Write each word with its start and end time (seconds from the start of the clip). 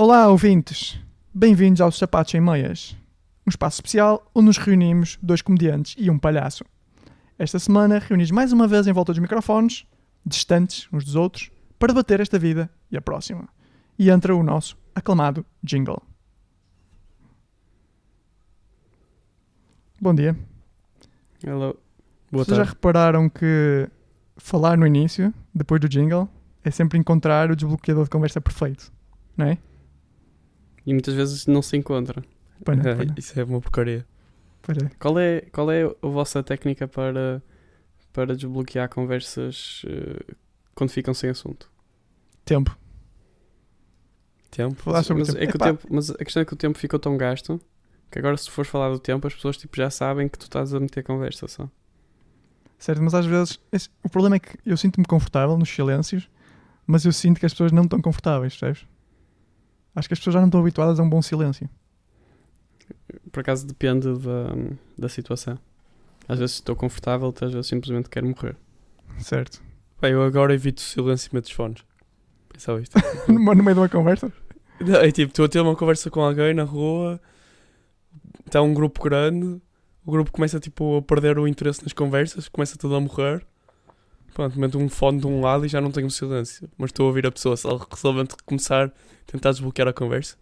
Olá, 0.00 0.28
ouvintes! 0.28 0.96
Bem-vindos 1.34 1.80
aos 1.80 1.98
Sapatos 1.98 2.32
em 2.32 2.40
Meias, 2.40 2.96
um 3.44 3.50
espaço 3.50 3.78
especial 3.78 4.30
onde 4.32 4.46
nos 4.46 4.56
reunimos 4.56 5.18
dois 5.20 5.42
comediantes 5.42 5.96
e 5.98 6.08
um 6.08 6.16
palhaço. 6.16 6.64
Esta 7.36 7.58
semana 7.58 7.98
reunimos 7.98 8.30
mais 8.30 8.52
uma 8.52 8.68
vez 8.68 8.86
em 8.86 8.92
volta 8.92 9.10
dos 9.10 9.18
microfones, 9.18 9.84
distantes 10.24 10.86
uns 10.92 11.04
dos 11.04 11.16
outros, 11.16 11.50
para 11.80 11.88
debater 11.88 12.20
esta 12.20 12.38
vida 12.38 12.70
e 12.92 12.96
a 12.96 13.00
próxima. 13.00 13.48
E 13.98 14.08
entra 14.08 14.36
o 14.36 14.40
nosso 14.40 14.78
aclamado 14.94 15.44
jingle. 15.64 16.00
Bom 20.00 20.14
dia. 20.14 20.38
Hello. 21.42 21.76
Boa 22.30 22.44
Vocês 22.44 22.56
já 22.56 22.62
tarde. 22.62 22.70
repararam 22.70 23.28
que 23.28 23.90
falar 24.36 24.78
no 24.78 24.86
início, 24.86 25.34
depois 25.52 25.80
do 25.80 25.88
jingle, 25.88 26.28
é 26.62 26.70
sempre 26.70 26.96
encontrar 27.00 27.50
o 27.50 27.56
desbloqueador 27.56 28.04
de 28.04 28.10
conversa 28.10 28.40
perfeito, 28.40 28.92
não 29.36 29.46
é? 29.46 29.58
E 30.88 30.92
muitas 30.94 31.12
vezes 31.14 31.46
não 31.46 31.60
se 31.60 31.76
encontra. 31.76 32.24
Pois 32.64 32.78
não, 32.78 32.90
É, 32.90 33.04
não, 33.04 33.14
Isso 33.18 33.38
é 33.38 33.44
uma 33.44 33.60
porcaria. 33.60 34.06
pois 34.62 34.78
é. 34.78 34.88
Qual 34.98 35.18
é, 35.18 35.42
qual 35.52 35.70
é 35.70 35.82
a 35.84 36.06
vossa 36.08 36.42
técnica 36.42 36.88
para, 36.88 37.42
para 38.12 38.34
desbloquear 38.34 38.88
conversas 38.88 39.82
eh, 39.86 40.34
quando 40.74 40.88
ficam 40.90 41.12
sem 41.12 41.28
assunto? 41.28 41.70
Tempo. 42.44 42.74
Tempo. 44.50 44.74
Falar 44.82 45.02
sobre 45.02 45.20
mas, 45.24 45.28
tempo. 45.34 45.42
é 45.44 45.46
que 45.46 45.56
o 45.56 45.58
tempo. 45.58 45.86
Mas 45.90 46.10
a 46.10 46.16
questão 46.16 46.40
é 46.42 46.44
que 46.46 46.54
o 46.54 46.56
tempo 46.56 46.78
ficou 46.78 46.98
tão 46.98 47.16
gasto 47.18 47.60
que 48.10 48.18
agora 48.18 48.36
se 48.38 48.50
fores 48.50 48.70
falar 48.70 48.88
do 48.88 48.98
tempo 48.98 49.26
as 49.26 49.34
pessoas 49.34 49.58
tipo, 49.58 49.76
já 49.76 49.90
sabem 49.90 50.26
que 50.28 50.38
tu 50.38 50.44
estás 50.44 50.72
a 50.72 50.80
meter 50.80 51.02
conversa 51.04 51.46
só. 51.46 51.68
Certo, 52.78 53.02
mas 53.02 53.12
às 53.12 53.26
vezes 53.26 53.60
esse- 53.70 53.90
o 54.02 54.08
problema 54.08 54.36
é 54.36 54.38
que 54.38 54.56
eu 54.64 54.76
sinto-me 54.78 55.04
confortável 55.04 55.58
nos 55.58 55.68
silêncios, 55.68 56.28
mas 56.86 57.04
eu 57.04 57.12
sinto 57.12 57.38
que 57.40 57.44
as 57.44 57.52
pessoas 57.52 57.72
não 57.72 57.82
estão 57.82 58.00
confortáveis, 58.00 58.56
percebes? 58.56 58.86
Acho 59.98 60.06
que 60.06 60.14
as 60.14 60.20
pessoas 60.20 60.34
já 60.34 60.40
não 60.40 60.46
estão 60.46 60.60
habituadas 60.60 61.00
a 61.00 61.02
um 61.02 61.10
bom 61.10 61.20
silêncio. 61.20 61.68
Por 63.32 63.40
acaso 63.40 63.66
depende 63.66 64.06
da, 64.16 64.54
da 64.96 65.08
situação. 65.08 65.58
Às 66.28 66.38
vezes 66.38 66.54
estou 66.56 66.76
confortável, 66.76 67.26
outras 67.26 67.52
vezes 67.52 67.66
simplesmente 67.66 68.08
quero 68.08 68.28
morrer. 68.28 68.54
Certo. 69.18 69.60
Bem, 70.00 70.12
eu 70.12 70.22
agora 70.22 70.54
evito 70.54 70.80
o 70.80 70.84
silêncio 70.84 71.30
e 71.32 71.34
meto 71.34 71.46
os 71.46 71.50
fones. 71.50 71.84
Pensava 72.48 72.80
isto. 72.80 72.96
no 73.26 73.40
no 73.40 73.64
meio 73.64 73.74
de 73.74 73.80
uma 73.80 73.88
conversa? 73.88 74.32
Não, 74.80 75.00
é 75.00 75.10
tipo, 75.10 75.32
estou 75.32 75.46
a 75.46 75.48
ter 75.48 75.60
uma 75.60 75.74
conversa 75.74 76.08
com 76.08 76.20
alguém 76.20 76.54
na 76.54 76.62
rua, 76.62 77.20
está 78.46 78.62
um 78.62 78.72
grupo 78.72 79.02
grande, 79.02 79.60
o 80.06 80.12
grupo 80.12 80.30
começa 80.30 80.60
tipo 80.60 80.98
a 80.98 81.02
perder 81.02 81.40
o 81.40 81.48
interesse 81.48 81.82
nas 81.82 81.92
conversas, 81.92 82.48
começa 82.48 82.78
tudo 82.78 82.94
a 82.94 83.00
morrer. 83.00 83.44
Pronto, 84.34 84.58
meto 84.58 84.78
um 84.78 84.88
fone 84.88 85.18
de 85.20 85.26
um 85.26 85.40
lado 85.40 85.66
e 85.66 85.68
já 85.68 85.80
não 85.80 85.90
tenho 85.90 86.10
silêncio. 86.10 86.68
Mas 86.78 86.90
estou 86.90 87.04
a 87.04 87.08
ouvir 87.08 87.26
a 87.26 87.30
pessoa, 87.32 87.56
se 87.56 87.66
ela 87.66 87.84
resolve 87.90 88.24
começar 88.46 88.86
a 88.86 88.90
tentar 89.30 89.50
desbloquear 89.50 89.88
a 89.88 89.92
conversa, 89.92 90.36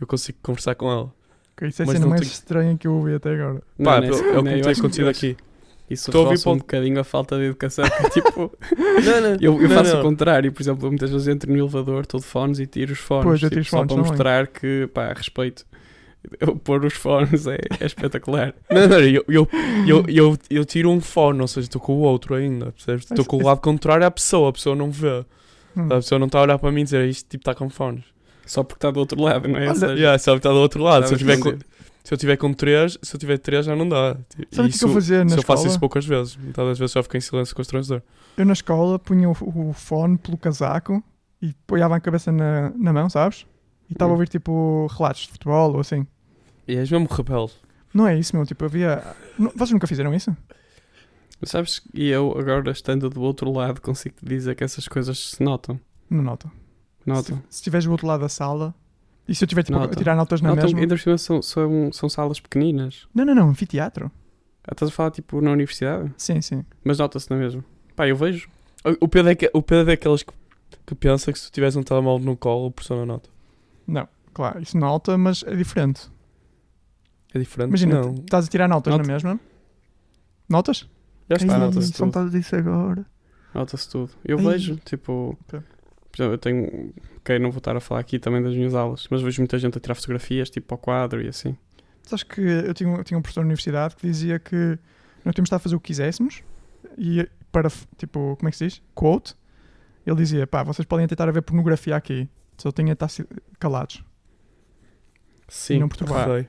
eu 0.00 0.06
consigo 0.06 0.38
conversar 0.42 0.74
com 0.76 0.90
ela. 0.90 1.12
Ok, 1.56 1.68
Isso 1.68 1.82
é 1.82 1.84
a 1.84 1.88
cena 1.88 1.98
não 2.00 2.08
mais 2.10 2.20
tenho- 2.22 2.32
estranha 2.32 2.78
que 2.78 2.86
eu 2.86 2.94
ouvi 2.94 3.14
até 3.14 3.30
agora. 3.34 3.62
Pá, 3.82 4.00
Não, 4.00 4.06
é, 4.06 4.08
não 4.10 4.16
o 4.16 4.22
que 4.22 4.32
não, 4.32 4.44
tem 4.44 4.60
acontecido 4.72 5.08
aqui. 5.08 5.36
Isso 5.90 6.08
Estou 6.08 6.24
a 6.26 6.30
ouvir 6.30 6.48
um 6.48 6.56
bocadinho 6.56 7.00
a 7.00 7.04
falta 7.04 7.36
de 7.36 7.44
educação. 7.44 7.84
que 7.84 8.06
é 8.06 8.08
tipo, 8.22 8.52
Não, 8.78 9.20
não, 9.20 9.28
eu, 9.40 9.60
eu 9.60 9.68
não, 9.68 9.76
faço 9.76 9.92
não. 9.94 10.00
o 10.00 10.02
contrário, 10.04 10.50
por 10.52 10.62
exemplo, 10.62 10.88
muitas 10.88 11.10
vezes 11.10 11.28
entro 11.28 11.52
no 11.52 11.58
elevador, 11.58 12.02
estou 12.02 12.18
de 12.20 12.24
fones 12.26 12.58
e 12.60 12.66
tiro 12.66 12.92
os 12.92 12.98
fones. 13.00 13.24
Pois, 13.24 13.40
tipo, 13.40 13.64
só 13.64 13.70
fones 13.78 13.86
para 13.88 13.96
também. 13.96 14.10
mostrar 14.10 14.46
que, 14.46 14.88
pá, 14.94 15.12
respeito. 15.12 15.66
Eu 16.40 16.56
pôr 16.56 16.84
os 16.84 16.94
fones 16.94 17.46
é, 17.46 17.58
é 17.80 17.86
espetacular. 17.86 18.54
Não, 18.70 18.86
não, 18.88 19.00
eu, 19.00 19.24
eu, 19.28 19.48
eu, 19.86 20.04
eu, 20.08 20.38
eu 20.48 20.64
tiro 20.64 20.88
um 20.90 21.00
fone, 21.00 21.40
ou 21.40 21.48
seja, 21.48 21.66
estou 21.66 21.80
com 21.80 21.94
o 21.94 22.00
outro 22.00 22.34
ainda, 22.34 22.72
percebes? 22.72 23.04
Estou 23.10 23.24
com 23.24 23.38
o 23.38 23.42
lado 23.44 23.60
contrário 23.60 24.06
à 24.06 24.10
pessoa, 24.10 24.50
a 24.50 24.52
pessoa 24.52 24.76
não 24.76 24.90
vê. 24.90 25.24
Hum. 25.76 25.86
A 25.86 25.96
pessoa 25.96 26.18
não 26.18 26.26
está 26.26 26.38
a 26.38 26.42
olhar 26.42 26.58
para 26.58 26.70
mim 26.70 26.82
e 26.82 26.84
dizer 26.84 27.08
isto 27.08 27.28
tipo 27.28 27.42
está 27.42 27.54
com 27.54 27.68
fones. 27.68 28.04
Só 28.46 28.62
porque 28.62 28.78
está 28.78 28.90
do 28.90 29.00
outro 29.00 29.20
lado, 29.20 29.48
não 29.48 29.58
é? 29.58 29.68
Olha, 29.68 29.74
seja, 29.74 29.94
Yeah, 29.94 30.18
só 30.18 30.36
está 30.36 30.50
do 30.50 30.56
outro 30.56 30.82
lado. 30.82 31.06
Se 31.06 31.14
eu, 31.14 31.18
tiver 31.18 31.38
com, 31.38 31.50
se 32.04 32.14
eu 32.14 32.18
tiver 32.18 32.36
com 32.36 32.52
três, 32.52 32.98
se 33.02 33.14
eu 33.16 33.18
tiver 33.20 33.38
três 33.38 33.66
já 33.66 33.74
não 33.74 33.88
dá. 33.88 34.16
Sabe 34.50 34.68
o 34.68 34.70
que 34.70 34.76
isso, 34.76 34.86
eu 34.86 34.92
fazia 34.92 35.24
na 35.24 35.32
eu 35.32 35.38
escola? 35.38 35.56
faço 35.58 35.68
isso 35.68 35.80
poucas 35.80 36.04
vezes. 36.06 36.36
Metade 36.36 36.68
das 36.68 36.78
vezes 36.78 36.92
só 36.92 37.02
fico 37.02 37.16
em 37.16 37.20
silêncio 37.20 37.54
constrangedor. 37.54 38.02
Eu 38.36 38.44
na 38.44 38.52
escola 38.52 38.98
punha 38.98 39.28
o, 39.28 39.32
o 39.70 39.72
fone 39.72 40.18
pelo 40.18 40.36
casaco 40.36 41.02
e 41.40 41.54
apoiava 41.64 41.96
a 41.96 42.00
cabeça 42.00 42.30
na, 42.30 42.70
na 42.76 42.92
mão, 42.92 43.08
sabes? 43.08 43.46
E 43.92 43.94
estava 43.94 44.10
a 44.10 44.12
Hum. 44.12 44.16
ouvir 44.16 44.28
tipo 44.28 44.86
relatos 44.96 45.22
de 45.22 45.32
futebol 45.32 45.72
ou 45.74 45.80
assim. 45.80 46.06
E 46.66 46.76
és 46.76 46.90
mesmo 46.90 47.06
rebelde. 47.10 47.52
Não 47.92 48.06
é 48.08 48.18
isso, 48.18 48.34
meu. 48.34 48.46
Tipo, 48.46 48.64
havia. 48.64 49.02
Não- 49.38 49.50
Vocês 49.54 49.70
nunca 49.72 49.86
fizeram 49.86 50.14
isso? 50.14 50.34
Sabes, 51.44 51.82
e 51.92 52.08
eu 52.08 52.36
agora 52.38 52.70
estando 52.70 53.10
do 53.10 53.20
outro 53.20 53.50
lado 53.52 53.80
consigo 53.80 54.14
te 54.16 54.24
dizer 54.24 54.54
que 54.54 54.62
essas 54.62 54.86
coisas 54.86 55.30
se 55.32 55.42
notam. 55.42 55.78
Não 56.08 56.22
noto. 56.22 56.48
Notam. 57.04 57.36
Se, 57.38 57.42
se 57.50 57.56
estiveres 57.56 57.84
do 57.84 57.90
outro 57.90 58.06
lado 58.06 58.20
da 58.20 58.28
sala 58.28 58.72
e 59.26 59.34
se 59.34 59.42
eu 59.42 59.46
estiver 59.46 59.64
tipo, 59.64 59.76
a 59.76 59.80
Notam. 59.80 59.96
tirar 59.98 60.14
notas 60.14 60.40
na 60.40 60.50
Notam, 60.50 60.64
mesma. 60.66 60.80
ainda 60.80 60.94
por 60.96 61.18
são, 61.18 61.42
são, 61.42 61.90
são 61.92 62.08
salas 62.08 62.38
pequeninas. 62.38 63.08
Não, 63.12 63.24
não, 63.24 63.34
não. 63.34 63.48
Anfiteatro. 63.48 64.08
Ah, 64.64 64.70
Estás 64.72 64.92
a 64.92 64.94
falar 64.94 65.10
tipo 65.10 65.40
na 65.40 65.50
universidade? 65.50 66.12
Sim, 66.16 66.40
sim. 66.40 66.64
Mas 66.84 66.98
nota-se 66.98 67.28
na 67.28 67.36
mesma. 67.36 67.64
Pá, 67.96 68.06
eu 68.06 68.14
vejo. 68.16 68.48
O- 68.84 69.04
O 69.06 69.08
Pedro 69.08 69.30
é, 69.32 69.34
que, 69.34 69.50
o 69.52 69.60
Pedro 69.62 69.82
é 69.90 69.96
daqueles 69.96 70.22
que, 70.22 70.32
que 70.86 70.94
pensa 70.94 71.32
que 71.32 71.38
se 71.40 71.50
tu 71.50 71.54
tivesse 71.54 71.76
um 71.76 71.82
telemóvel 71.82 72.24
no 72.24 72.36
colo, 72.36 72.68
a 72.68 72.70
pessoa 72.70 73.00
não 73.00 73.06
nota. 73.06 73.28
Não, 73.86 74.08
claro, 74.32 74.60
isso 74.60 74.76
nota, 74.78 75.16
mas 75.18 75.42
é 75.44 75.54
diferente. 75.54 76.10
É 77.34 77.38
diferente. 77.38 77.68
Imagina, 77.68 78.00
não. 78.02 78.14
estás 78.14 78.46
a 78.46 78.48
tirar 78.48 78.68
notas 78.68 78.92
Nota. 78.92 79.06
na 79.06 79.12
mesma? 79.12 79.40
Notas? 80.48 80.88
Já 81.30 81.36
está. 81.36 81.58
Nota-se 81.58 81.92
tudo. 81.92 82.06
metade 82.06 82.30
disso 82.30 82.56
agora. 82.56 83.06
Nota-se 83.54 83.88
tudo. 83.88 84.10
Eu 84.24 84.38
Ai. 84.38 84.44
vejo, 84.44 84.76
tipo. 84.84 85.38
Ok. 85.46 85.60
Por 86.10 86.16
exemplo, 86.22 86.34
eu 86.34 86.38
tenho. 86.38 86.94
Ok, 87.18 87.38
não 87.38 87.50
vou 87.50 87.58
estar 87.58 87.74
a 87.76 87.80
falar 87.80 88.00
aqui 88.00 88.18
também 88.18 88.42
das 88.42 88.54
minhas 88.54 88.74
aulas, 88.74 89.06
mas 89.10 89.22
vejo 89.22 89.40
muita 89.40 89.58
gente 89.58 89.78
a 89.78 89.80
tirar 89.80 89.94
fotografias, 89.94 90.50
tipo 90.50 90.74
ao 90.74 90.78
quadro 90.78 91.22
e 91.22 91.28
assim. 91.28 91.56
Sabes 92.02 92.22
que 92.24 92.40
eu 92.40 92.74
tinha, 92.74 92.96
eu 92.96 93.04
tinha 93.04 93.16
um 93.16 93.22
professor 93.22 93.40
na 93.40 93.46
universidade 93.46 93.96
que 93.96 94.06
dizia 94.06 94.38
que 94.38 94.78
nós 95.24 95.34
tínhamos 95.34 95.36
de 95.36 95.42
estar 95.42 95.56
a 95.56 95.60
fazer 95.60 95.76
o 95.76 95.80
que 95.80 95.86
quiséssemos 95.86 96.42
e 96.98 97.26
para, 97.52 97.70
tipo, 97.96 98.36
como 98.36 98.48
é 98.48 98.50
que 98.50 98.56
se 98.56 98.66
diz? 98.66 98.82
Quote. 98.94 99.34
Ele 100.04 100.16
dizia, 100.16 100.46
pá, 100.48 100.64
vocês 100.64 100.84
podem 100.84 101.06
tentar 101.06 101.28
a 101.28 101.32
ver 101.32 101.42
pornografia 101.42 101.94
aqui, 101.94 102.28
só 102.62 102.70
tinha 102.70 102.94
de 102.94 103.04
estar 103.04 103.26
calados. 103.58 104.04
Sim. 105.48 105.80
não 105.80 105.88
perturbar. 105.88 106.28
Rei. 106.28 106.48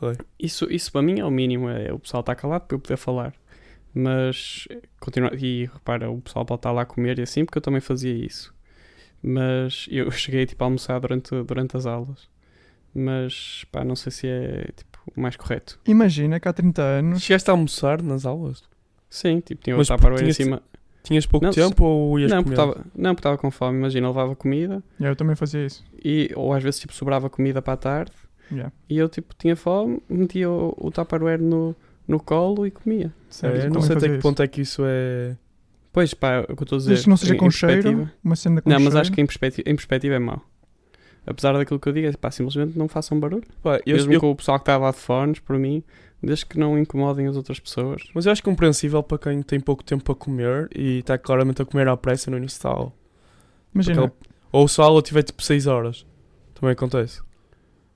Rei. 0.00 0.16
Isso, 0.38 0.70
isso 0.70 0.92
para 0.92 1.02
mim 1.02 1.20
é 1.20 1.24
o 1.24 1.30
mínimo, 1.30 1.68
é 1.68 1.92
o 1.92 1.98
pessoal 1.98 2.20
estar 2.20 2.34
calado 2.34 2.66
para 2.66 2.74
eu 2.76 2.78
poder 2.78 2.98
falar. 2.98 3.32
Mas 3.94 4.68
continua 5.00 5.30
e 5.34 5.64
repara, 5.72 6.10
o 6.10 6.20
pessoal 6.20 6.44
pode 6.44 6.58
estar 6.58 6.72
lá 6.72 6.82
a 6.82 6.86
comer 6.86 7.18
e 7.18 7.22
assim, 7.22 7.44
porque 7.44 7.58
eu 7.58 7.62
também 7.62 7.80
fazia 7.80 8.12
isso. 8.12 8.52
Mas 9.22 9.86
eu 9.90 10.10
cheguei 10.12 10.44
tipo 10.44 10.62
a 10.62 10.66
almoçar 10.66 11.00
durante, 11.00 11.30
durante 11.42 11.76
as 11.76 11.86
aulas. 11.86 12.28
Mas 12.94 13.64
pá, 13.72 13.82
não 13.84 13.96
sei 13.96 14.12
se 14.12 14.28
é 14.28 14.68
tipo 14.76 14.98
o 15.16 15.20
mais 15.20 15.36
correto. 15.36 15.80
Imagina 15.86 16.38
que 16.38 16.46
há 16.46 16.52
30 16.52 16.82
anos, 16.82 17.22
Chegaste 17.22 17.50
a 17.50 17.54
almoçar 17.54 18.02
nas 18.02 18.26
aulas? 18.26 18.62
Sim, 19.08 19.40
tipo, 19.40 19.62
tinha 19.62 19.76
o 19.78 19.84
Tupperware 19.84 20.28
em 20.28 20.32
cima. 20.32 20.62
Tinhas 21.04 21.24
pouco 21.26 21.46
Não, 21.46 21.52
tempo 21.52 21.84
ou 21.84 22.18
ias 22.18 22.30
Não, 22.32 22.42
porque 22.42 22.56
comer? 22.56 22.68
estava 22.72 22.86
não, 22.96 23.14
porque 23.14 23.20
estava 23.20 23.38
com 23.38 23.50
fome. 23.50 23.78
Imagina, 23.78 24.06
eu 24.06 24.10
levava 24.10 24.34
comida 24.34 24.82
Yeah, 24.98 25.12
eu 25.12 25.16
também 25.16 25.36
fazia 25.36 25.64
isso. 25.66 25.84
e, 26.04 26.32
ou 26.34 26.52
às 26.52 26.62
vezes 26.62 26.80
tipo 26.80 26.92
sobrava 26.92 27.30
comida 27.30 27.62
para 27.62 27.74
a 27.74 27.76
tarde 27.76 28.10
Yeah. 28.50 28.72
e 28.90 28.98
eu 28.98 29.08
tipo 29.08 29.34
tinha 29.38 29.54
fome, 29.56 30.02
metia 30.08 30.50
o, 30.50 30.74
o 30.78 30.90
Tupperware 30.90 31.40
no, 31.40 31.74
no 32.08 32.18
colo 32.20 32.66
e 32.66 32.70
comia. 32.70 33.12
Certo, 33.30 33.56
É, 33.66 33.68
não 33.70 33.80
sei 33.80 33.96
até 33.96 34.06
que 34.08 34.12
isso. 34.14 34.22
ponto 34.22 34.42
é 34.42 34.46
que 34.48 34.60
isso 34.60 34.82
é. 34.84 35.36
Pois 35.92 36.12
pá, 36.12 36.40
o 36.40 36.46
que 36.56 36.62
eu 36.62 36.64
estou 36.64 36.76
a 36.76 36.78
dizer. 36.80 37.02
Que 37.02 37.08
não 37.08 37.16
seja 37.16 37.34
em- 37.34 37.38
com 37.38 37.46
em 37.46 37.50
cheiro, 37.50 38.10
uma 38.24 38.34
cena 38.36 38.60
com 38.60 38.68
Não, 38.68 38.76
cheiro. 38.78 38.92
mas 38.92 39.00
acho 39.00 39.12
que 39.12 39.20
em 39.20 39.26
perspectiva, 39.26 39.68
em 39.70 39.74
perspectiva 39.76 40.14
é 40.14 40.18
mau. 40.18 40.42
Apesar 41.26 41.52
daquilo 41.54 41.80
que 41.80 41.88
eu 41.88 41.92
digo, 41.92 42.06
é 42.08 42.12
pá, 42.12 42.30
simplesmente 42.30 42.76
não 42.78 42.86
façam 42.88 43.18
barulho. 43.18 43.44
Pá, 43.62 43.80
eu- 43.86 43.94
Mesmo 43.96 44.12
eu- 44.12 44.20
com 44.20 44.30
o 44.30 44.36
pessoal 44.36 44.58
que 44.58 44.62
está 44.62 44.76
lá 44.76 44.90
de 44.90 44.98
fones, 44.98 45.38
por 45.38 45.58
mim, 45.58 45.82
desde 46.24 46.46
que 46.46 46.58
não 46.58 46.78
incomodem 46.78 47.26
as 47.26 47.36
outras 47.36 47.58
pessoas. 47.60 48.02
Mas 48.14 48.26
eu 48.26 48.32
acho 48.32 48.42
compreensível 48.42 49.02
para 49.02 49.18
quem 49.18 49.42
tem 49.42 49.60
pouco 49.60 49.82
tempo 49.84 50.04
para 50.04 50.14
comer 50.14 50.68
e 50.74 50.98
está 50.98 51.18
claramente 51.18 51.62
a 51.62 51.64
comer 51.64 51.88
à 51.88 51.96
pressa 51.96 52.30
no 52.30 52.36
início 52.36 52.62
da 52.62 52.70
aula. 52.70 52.92
Imagina, 53.74 54.08
Porque 54.08 54.28
Ou 54.52 54.68
se 54.68 54.80
a 54.80 54.84
aula 54.84 55.02
tiver 55.02 55.22
tipo 55.22 55.42
6 55.42 55.66
horas. 55.66 56.06
Também 56.54 56.72
acontece. 56.72 57.20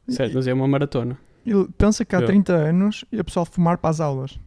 Certo, 0.09 0.35
mas 0.35 0.47
é 0.47 0.55
uma 0.55 0.67
maratona. 0.67 1.19
ele 1.47 1.69
pensa 1.77 2.05
que 2.05 2.15
há 2.15 2.19
Yeah. 2.19 2.33
30 2.33 2.53
anos 2.53 3.05
ia 3.13 3.23
pessoal 3.23 3.47
fumar 3.47 3.79
para 3.79 3.91
as 3.91 4.01
aulas. 4.01 4.39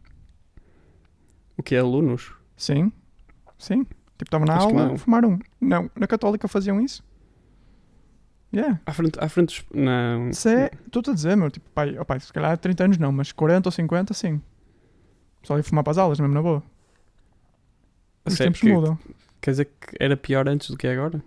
O 1.56 1.62
que 1.62 1.74
é 1.74 1.78
alunos? 1.78 2.32
Sim, 2.56 2.92
sim. 3.58 3.84
Tipo, 3.84 4.24
estava 4.24 4.44
na 4.44 4.56
Acho 4.56 4.66
aula, 4.68 4.96
fumaram. 4.98 5.38
Não, 5.60 5.90
na 5.98 6.06
Católica 6.06 6.46
faziam 6.48 6.80
isso. 6.80 7.02
Yeah. 8.54 8.80
À 8.84 8.92
frente, 8.92 9.18
à 9.18 9.28
frente 9.28 9.46
dos. 9.46 9.64
Não. 9.74 10.26
É, 10.28 10.70
estou-te 10.86 11.10
a 11.10 11.14
dizer, 11.14 11.36
meu, 11.36 11.50
tipo, 11.50 11.68
pai, 11.70 11.96
oh, 11.98 12.04
pai, 12.04 12.20
se 12.20 12.32
calhar 12.32 12.52
há 12.52 12.56
30 12.56 12.84
anos 12.84 12.98
não, 12.98 13.10
mas 13.10 13.32
40 13.32 13.68
ou 13.68 13.72
50, 13.72 14.12
sim. 14.14 14.40
Pessoal 15.40 15.58
ia 15.58 15.62
fumar 15.64 15.82
para 15.82 15.90
as 15.92 15.98
aulas, 15.98 16.20
mesmo 16.20 16.34
na 16.34 16.42
boa. 16.42 16.62
Os 18.24 18.34
sério, 18.34 18.52
tempos 18.52 18.60
que- 18.60 18.72
mudam. 18.72 18.98
Quer 19.40 19.50
dizer 19.52 19.64
que 19.64 19.96
era 19.98 20.16
pior 20.16 20.48
antes 20.48 20.70
do 20.70 20.76
que 20.76 20.86
é 20.86 20.92
agora? 20.92 21.22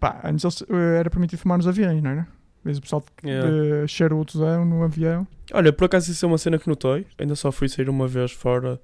Pá, 0.00 0.20
antes 0.24 0.44
eles, 0.44 0.62
eh, 0.70 0.98
era 1.00 1.10
permitido 1.10 1.38
fumar 1.40 1.58
nos 1.58 1.66
aviões, 1.68 2.02
não 2.02 2.10
era? 2.10 2.26
Vezes 2.64 2.78
o 2.78 2.82
pessoal 2.82 3.02
de, 3.22 3.28
Yeah. 3.28 3.82
de 3.82 3.88
charutozão 3.88 4.64
no 4.64 4.82
avião. 4.82 5.26
Olha, 5.52 5.72
por 5.72 5.84
acaso 5.84 6.10
isso 6.10 6.24
é 6.24 6.28
uma 6.28 6.38
cena 6.38 6.58
que 6.58 6.68
notei. 6.68 7.06
Ainda 7.18 7.34
só 7.36 7.52
fui 7.52 7.68
sair 7.68 7.88
uma 7.90 8.08
vez 8.08 8.32
fora 8.32 8.80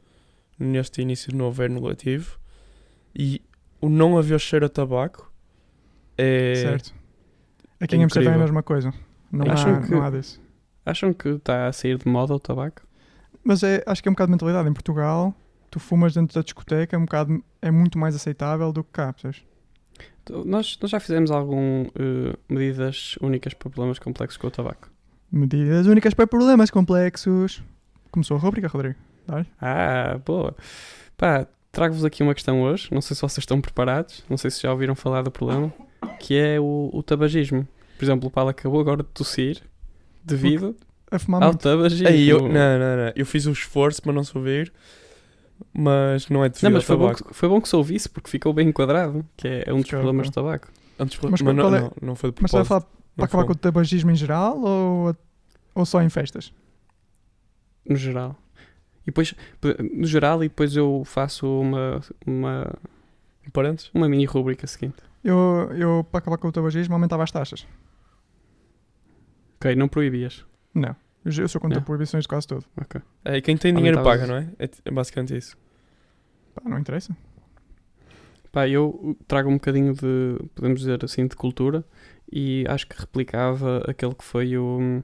neste 0.58 1.00
início 1.00 1.31
de 1.32 1.37
novo 1.38 1.62
ano 1.62 1.81
letivo. 1.87 2.38
E 3.15 3.41
o 3.81 3.88
não 3.88 4.19
haver 4.19 4.38
cheiro 4.38 4.67
a 4.67 4.69
tabaco 4.69 5.32
é. 6.19 6.55
Certo. 6.56 6.94
Aqui 7.82 7.94
É 7.96 7.99
em 7.99 8.05
Amsterdã 8.05 8.31
é 8.31 8.34
a 8.34 8.38
mesma 8.38 8.62
coisa. 8.62 8.94
Não, 9.31 9.50
Acham 9.50 9.75
há, 9.75 9.81
que- 9.81 9.90
não 9.90 10.02
há 10.02 10.11
disso. 10.11 10.40
Acham 10.87 11.12
que 11.12 11.29
está 11.29 11.67
a 11.69 11.73
sair 11.73 11.99
de 11.99 12.08
moda 12.08 12.34
o 12.34 12.40
tabaco? 12.40 12.82
Mas 13.44 13.62
é, 13.62 13.82
acho 13.87 14.02
que 14.02 14.08
é 14.08 14.11
um 14.11 14.14
bocado 14.14 14.29
de 14.29 14.32
mentalidade. 14.32 14.69
Em 14.69 14.73
Portugal, 14.73 15.34
tu 15.70 15.81
fumas 15.81 16.14
dentro 16.14 16.34
da 16.34 16.43
discoteca, 16.43 16.96
é, 16.96 16.99
um 16.99 17.05
bocado, 17.05 17.43
é 17.61 17.70
muito 17.70 17.99
mais 17.99 18.14
aceitável 18.14 18.73
do 18.73 18.82
que 18.84 18.90
cá, 18.93 19.12
percebes? 19.12 19.43
Nós, 20.44 20.79
nós 20.81 20.90
já 20.90 21.00
fizemos 21.00 21.31
algum 21.32 21.87
eh, 21.99 22.37
medidas 22.49 23.17
únicas 23.20 23.55
para 23.55 23.69
problemas 23.70 23.99
complexos 23.99 24.37
com 24.37 24.46
o 24.46 24.50
tabaco? 24.50 24.88
Medidas 25.31 25.87
únicas 25.87 26.14
para 26.14 26.26
problemas 26.26 26.70
complexos. 26.70 27.61
Começou 28.12 28.37
a 28.37 28.40
rubrica, 28.40 28.69
Rodrigo. 28.69 28.96
Dá-lhe. 29.26 29.46
Ah, 29.61 30.20
boa. 30.25 30.55
Pá, 31.17 31.46
trago-vos 31.73 32.05
aqui 32.05 32.23
uma 32.23 32.34
questão 32.34 32.62
hoje. 32.62 32.88
Não 32.93 33.00
sei 33.00 33.17
se 33.17 33.23
vocês 33.23 33.38
estão 33.38 33.61
preparados. 33.61 34.25
Não 34.29 34.37
sei 34.37 34.50
se 34.50 34.62
já 34.62 34.70
ouviram 34.70 34.94
falar 34.94 35.23
do 35.23 35.31
problema. 35.31 35.73
Que 36.19 36.37
é 36.37 36.60
o, 36.60 36.90
o 36.93 37.02
tabagismo. 37.02 37.66
Por 37.99 38.04
exemplo, 38.04 38.28
o 38.28 38.31
Paulo 38.31 38.50
acabou 38.50 38.81
agora 38.81 39.02
de 39.02 39.08
tossir 39.10 39.62
devido 40.25 40.75
A 41.10 41.19
fumar 41.19 41.43
ao 41.43 41.50
muito. 41.50 41.62
tabagismo. 41.62 42.08
Aí, 42.08 42.28
eu, 42.28 42.40
não, 42.43 42.49
não, 42.49 42.96
não. 42.96 43.12
Eu 43.14 43.26
fiz 43.26 43.46
o 43.46 43.52
esforço 43.52 44.02
para 44.02 44.12
não 44.12 44.25
se 44.25 44.37
ouvir, 44.37 44.72
mas 45.72 46.28
não 46.28 46.44
é 46.44 46.49
devido 46.49 46.64
Não, 46.64 46.70
mas 46.72 46.82
ao 46.82 46.87
foi 46.87 46.96
bom, 46.96 47.06
tabaco. 47.12 47.28
que, 47.28 47.34
foi 47.34 47.49
bom 47.49 47.60
que 47.60 47.69
se 47.69 47.76
ouvisse 47.76 48.08
porque 48.08 48.31
ficou 48.31 48.52
bem 48.52 48.69
enquadrado. 48.69 49.25
Que 49.37 49.49
é, 49.49 49.64
é 49.66 49.72
um 49.72 49.76
dos 49.78 49.87
Ficou, 49.87 50.00
problemas 50.00 50.28
do 50.31 50.32
tabaco. 50.32 50.69
Antes, 50.99 51.19
Mas 51.22 51.40
mas, 51.43 51.43
não, 51.43 51.54
qual 51.64 51.75
é- 51.75 51.81
não, 51.81 51.93
não 52.02 52.14
foi 52.14 52.31
de 52.32 52.43
Mas 52.43 52.50
estás 52.50 52.66
a 52.66 52.69
propósito. 52.69 52.69
falar 52.69 53.02
para 53.16 53.25
acabar 53.26 53.43
foi. 53.43 53.46
com 53.46 53.52
o 53.52 53.56
tabagismo 53.56 54.10
em 54.10 54.14
geral 54.16 54.60
ou, 54.60 55.16
ou 55.75 55.84
só 55.87 56.02
em 56.02 56.08
festas? 56.08 56.52
No 57.88 57.96
geral. 57.96 58.37
E 59.02 59.06
depois, 59.06 59.34
no 59.93 60.06
geral, 60.06 60.44
e 60.44 60.48
depois 60.48 60.76
eu 60.76 61.02
faço 61.05 61.46
uma, 61.60 62.00
uma, 62.25 62.72
Parentes? 63.52 63.90
uma 63.93 64.08
mini 64.08 64.25
rúbrica 64.25 64.66
seguinte. 64.66 64.96
Eu, 65.24 65.70
eu, 65.76 66.04
para 66.10 66.19
acabar 66.19 66.36
com 66.38 66.48
o 66.48 66.52
tabagismo, 66.52 66.94
aumentava 66.94 67.22
as 67.22 67.30
taxas. 67.30 67.66
Ok, 69.56 69.74
não 69.76 69.88
proibias. 69.88 70.44
Não. 70.74 70.96
Eu, 71.24 71.48
sou 71.48 71.60
contra 71.60 71.78
Não. 71.78 71.84
proibições 71.84 72.24
de 72.24 72.28
quase 72.28 72.48
tudo. 72.48 72.64
Ok. 72.76 73.00
É, 73.24 73.40
quem 73.40 73.56
tem 73.56 73.72
dinheiro 73.72 73.98
Aumentavas- 73.98 74.28
paga, 74.28 74.32
não 74.42 74.48
é? 74.58 74.64
É, 74.64 74.69
é 74.86 74.90
basicamente 74.90 75.36
isso. 75.36 75.56
Pá, 76.54 76.69
não 76.69 76.78
interessa. 76.78 77.16
Pá, 78.50 78.69
eu 78.69 79.16
trago 79.28 79.48
um 79.48 79.54
bocadinho 79.54 79.94
de, 79.94 80.36
podemos 80.54 80.80
dizer 80.80 81.02
assim, 81.04 81.26
de 81.26 81.36
cultura 81.36 81.84
e 82.30 82.64
acho 82.69 82.86
que 82.88 82.98
replicava 83.00 83.82
aquele 83.88 84.14
que 84.14 84.24
foi 84.24 84.58
o, 84.58 85.02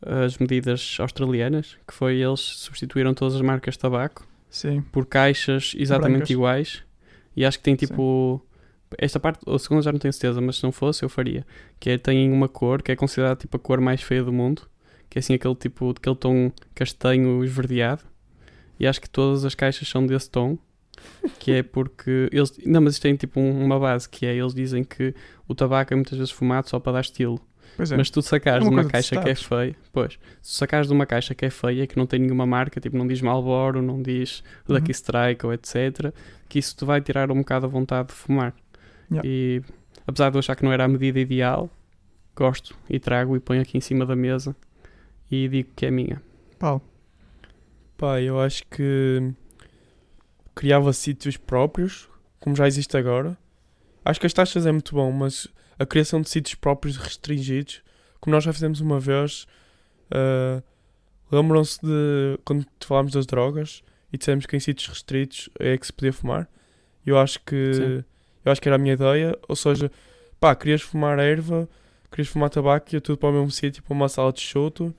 as 0.00 0.38
medidas 0.38 0.96
australianas, 1.00 1.76
que 1.86 1.92
foi 1.92 2.20
eles 2.22 2.40
substituíram 2.40 3.12
todas 3.12 3.34
as 3.34 3.40
marcas 3.42 3.74
de 3.74 3.80
tabaco 3.80 4.26
Sim. 4.48 4.82
por 4.92 5.04
caixas 5.04 5.74
exatamente 5.76 6.18
Brancas. 6.18 6.30
iguais 6.30 6.84
e 7.36 7.44
acho 7.44 7.58
que 7.58 7.64
tem 7.64 7.74
tipo 7.74 8.40
esta 8.98 9.18
parte, 9.20 9.40
a 9.48 9.58
segunda 9.58 9.82
já 9.82 9.92
não 9.92 9.98
tenho 9.98 10.12
certeza, 10.12 10.40
mas 10.40 10.56
se 10.56 10.62
não 10.64 10.72
fosse 10.72 11.04
eu 11.04 11.08
faria, 11.08 11.46
que 11.80 11.90
é, 11.90 11.98
tem 11.98 12.30
uma 12.32 12.48
cor 12.48 12.82
que 12.82 12.92
é 12.92 12.96
considerada 12.96 13.36
tipo 13.36 13.56
a 13.56 13.60
cor 13.60 13.80
mais 13.80 14.02
feia 14.02 14.22
do 14.22 14.32
mundo, 14.32 14.62
que 15.10 15.18
é 15.18 15.20
assim 15.20 15.34
aquele 15.34 15.54
tipo, 15.54 15.90
aquele 15.90 16.16
tom 16.16 16.50
castanho 16.74 17.42
esverdeado 17.44 18.02
e 18.78 18.86
acho 18.86 19.00
que 19.00 19.08
todas 19.10 19.44
as 19.44 19.54
caixas 19.54 19.88
são 19.88 20.06
desse 20.06 20.30
tom 20.30 20.58
que 21.38 21.52
é 21.52 21.62
porque 21.62 22.28
eles, 22.32 22.52
não, 22.64 22.80
mas 22.80 22.94
isto 22.94 23.02
tem 23.02 23.14
tipo 23.16 23.40
um- 23.40 23.64
uma 23.64 23.78
base 23.78 24.08
que 24.08 24.24
é, 24.26 24.34
eles 24.34 24.54
dizem 24.54 24.84
que 24.84 25.14
o 25.48 25.54
tabaco 25.54 25.92
é 25.92 25.96
muitas 25.96 26.16
vezes 26.16 26.32
fumado 26.32 26.68
só 26.68 26.78
para 26.80 26.92
dar 26.94 27.00
estilo 27.00 27.40
é. 27.78 27.96
mas 27.96 28.08
tu 28.10 28.22
sacares 28.22 28.64
É 28.64 28.68
uma 28.68 28.70
de 28.70 28.74
uma 28.76 28.82
coisa 28.84 28.88
de 28.88 28.92
caixa 28.92 29.16
que 29.16 29.28
é 29.28 29.34
feia, 29.34 29.76
pois, 29.92 30.18
se 30.40 30.56
sacares 30.58 30.86
de 30.86 30.92
uma 30.92 31.04
caixa 31.06 31.34
que 31.34 31.44
é 31.44 31.50
feia, 31.50 31.86
que 31.88 31.96
não 31.96 32.06
tem 32.06 32.20
nenhuma 32.20 32.46
marca, 32.46 32.80
tipo, 32.80 32.96
não 32.96 33.06
diz 33.06 33.20
Marlboro, 33.20 33.82
não 33.82 34.00
diz 34.00 34.42
Lucky 34.68 34.90
Uhum. 34.90 34.94
Strike 34.94 35.44
ou 35.46 35.52
etc, 35.52 36.12
que 36.48 36.58
isso 36.60 36.76
te 36.76 36.84
vai 36.84 37.00
tirar 37.00 37.30
um 37.32 37.38
bocado 37.38 37.66
a 37.66 37.68
vontade 37.68 38.08
de 38.08 38.14
fumar. 38.14 38.54
Yeah. 39.10 39.28
E 39.28 39.62
apesar 40.06 40.30
de 40.30 40.36
eu 40.36 40.40
achar 40.40 40.56
que 40.56 40.64
não 40.64 40.72
era 40.72 40.84
a 40.84 40.88
medida 40.88 41.18
ideal, 41.20 41.70
gosto 42.34 42.76
e 42.88 42.98
trago 42.98 43.36
e 43.36 43.40
ponho 43.40 43.62
aqui 43.62 43.78
em 43.78 43.80
cima 43.80 44.04
da 44.04 44.16
mesa 44.16 44.56
e 45.30 45.48
digo 45.48 45.70
que 45.74 45.86
é 45.86 45.90
minha. 45.90 46.22
Paulo. 46.58 46.82
Pá, 47.96 48.20
eu 48.20 48.40
acho 48.40 48.64
que 48.66 49.32
criava 50.54 50.92
sítios 50.92 51.36
próprios, 51.36 52.08
como 52.40 52.56
já 52.56 52.66
existe 52.66 52.96
agora. 52.96 53.36
Acho 54.04 54.20
que 54.20 54.26
as 54.26 54.32
taxas 54.32 54.66
é 54.66 54.72
muito 54.72 54.94
bom, 54.94 55.10
mas 55.10 55.48
a 55.78 55.86
criação 55.86 56.20
de 56.20 56.28
sítios 56.28 56.54
próprios 56.54 56.96
restringidos, 56.96 57.82
como 58.20 58.34
nós 58.34 58.44
já 58.44 58.52
fizemos 58.52 58.80
uma 58.80 59.00
vez, 59.00 59.46
ah, 60.10 60.62
lembram-se 61.30 61.80
de 61.80 62.38
quando 62.44 62.66
falámos 62.84 63.12
das 63.12 63.26
drogas 63.26 63.82
e 64.12 64.18
dissemos 64.18 64.46
que 64.46 64.56
em 64.56 64.60
sítios 64.60 64.88
restritos 64.88 65.50
é 65.58 65.76
que 65.76 65.86
se 65.86 65.92
podia 65.92 66.12
fumar. 66.12 66.48
Eu 67.04 67.18
acho 67.18 67.40
que 67.44 67.74
Sim. 67.74 68.04
Eu 68.44 68.52
acho 68.52 68.60
que 68.60 68.68
era 68.68 68.76
a 68.76 68.78
minha 68.78 68.94
ideia, 68.94 69.38
ou 69.48 69.56
seja, 69.56 69.90
pá, 70.40 70.54
querias 70.54 70.82
fumar 70.82 71.18
erva, 71.18 71.68
querias 72.10 72.28
fumar 72.28 72.50
tabaco, 72.50 72.94
ia 72.94 73.00
tudo 73.00 73.18
para 73.18 73.28
o 73.30 73.32
mesmo 73.32 73.50
sítio, 73.50 73.82
para 73.82 73.92
uma 73.94 74.08
sala 74.08 74.32
de 74.32 74.40
chuto 74.40 74.94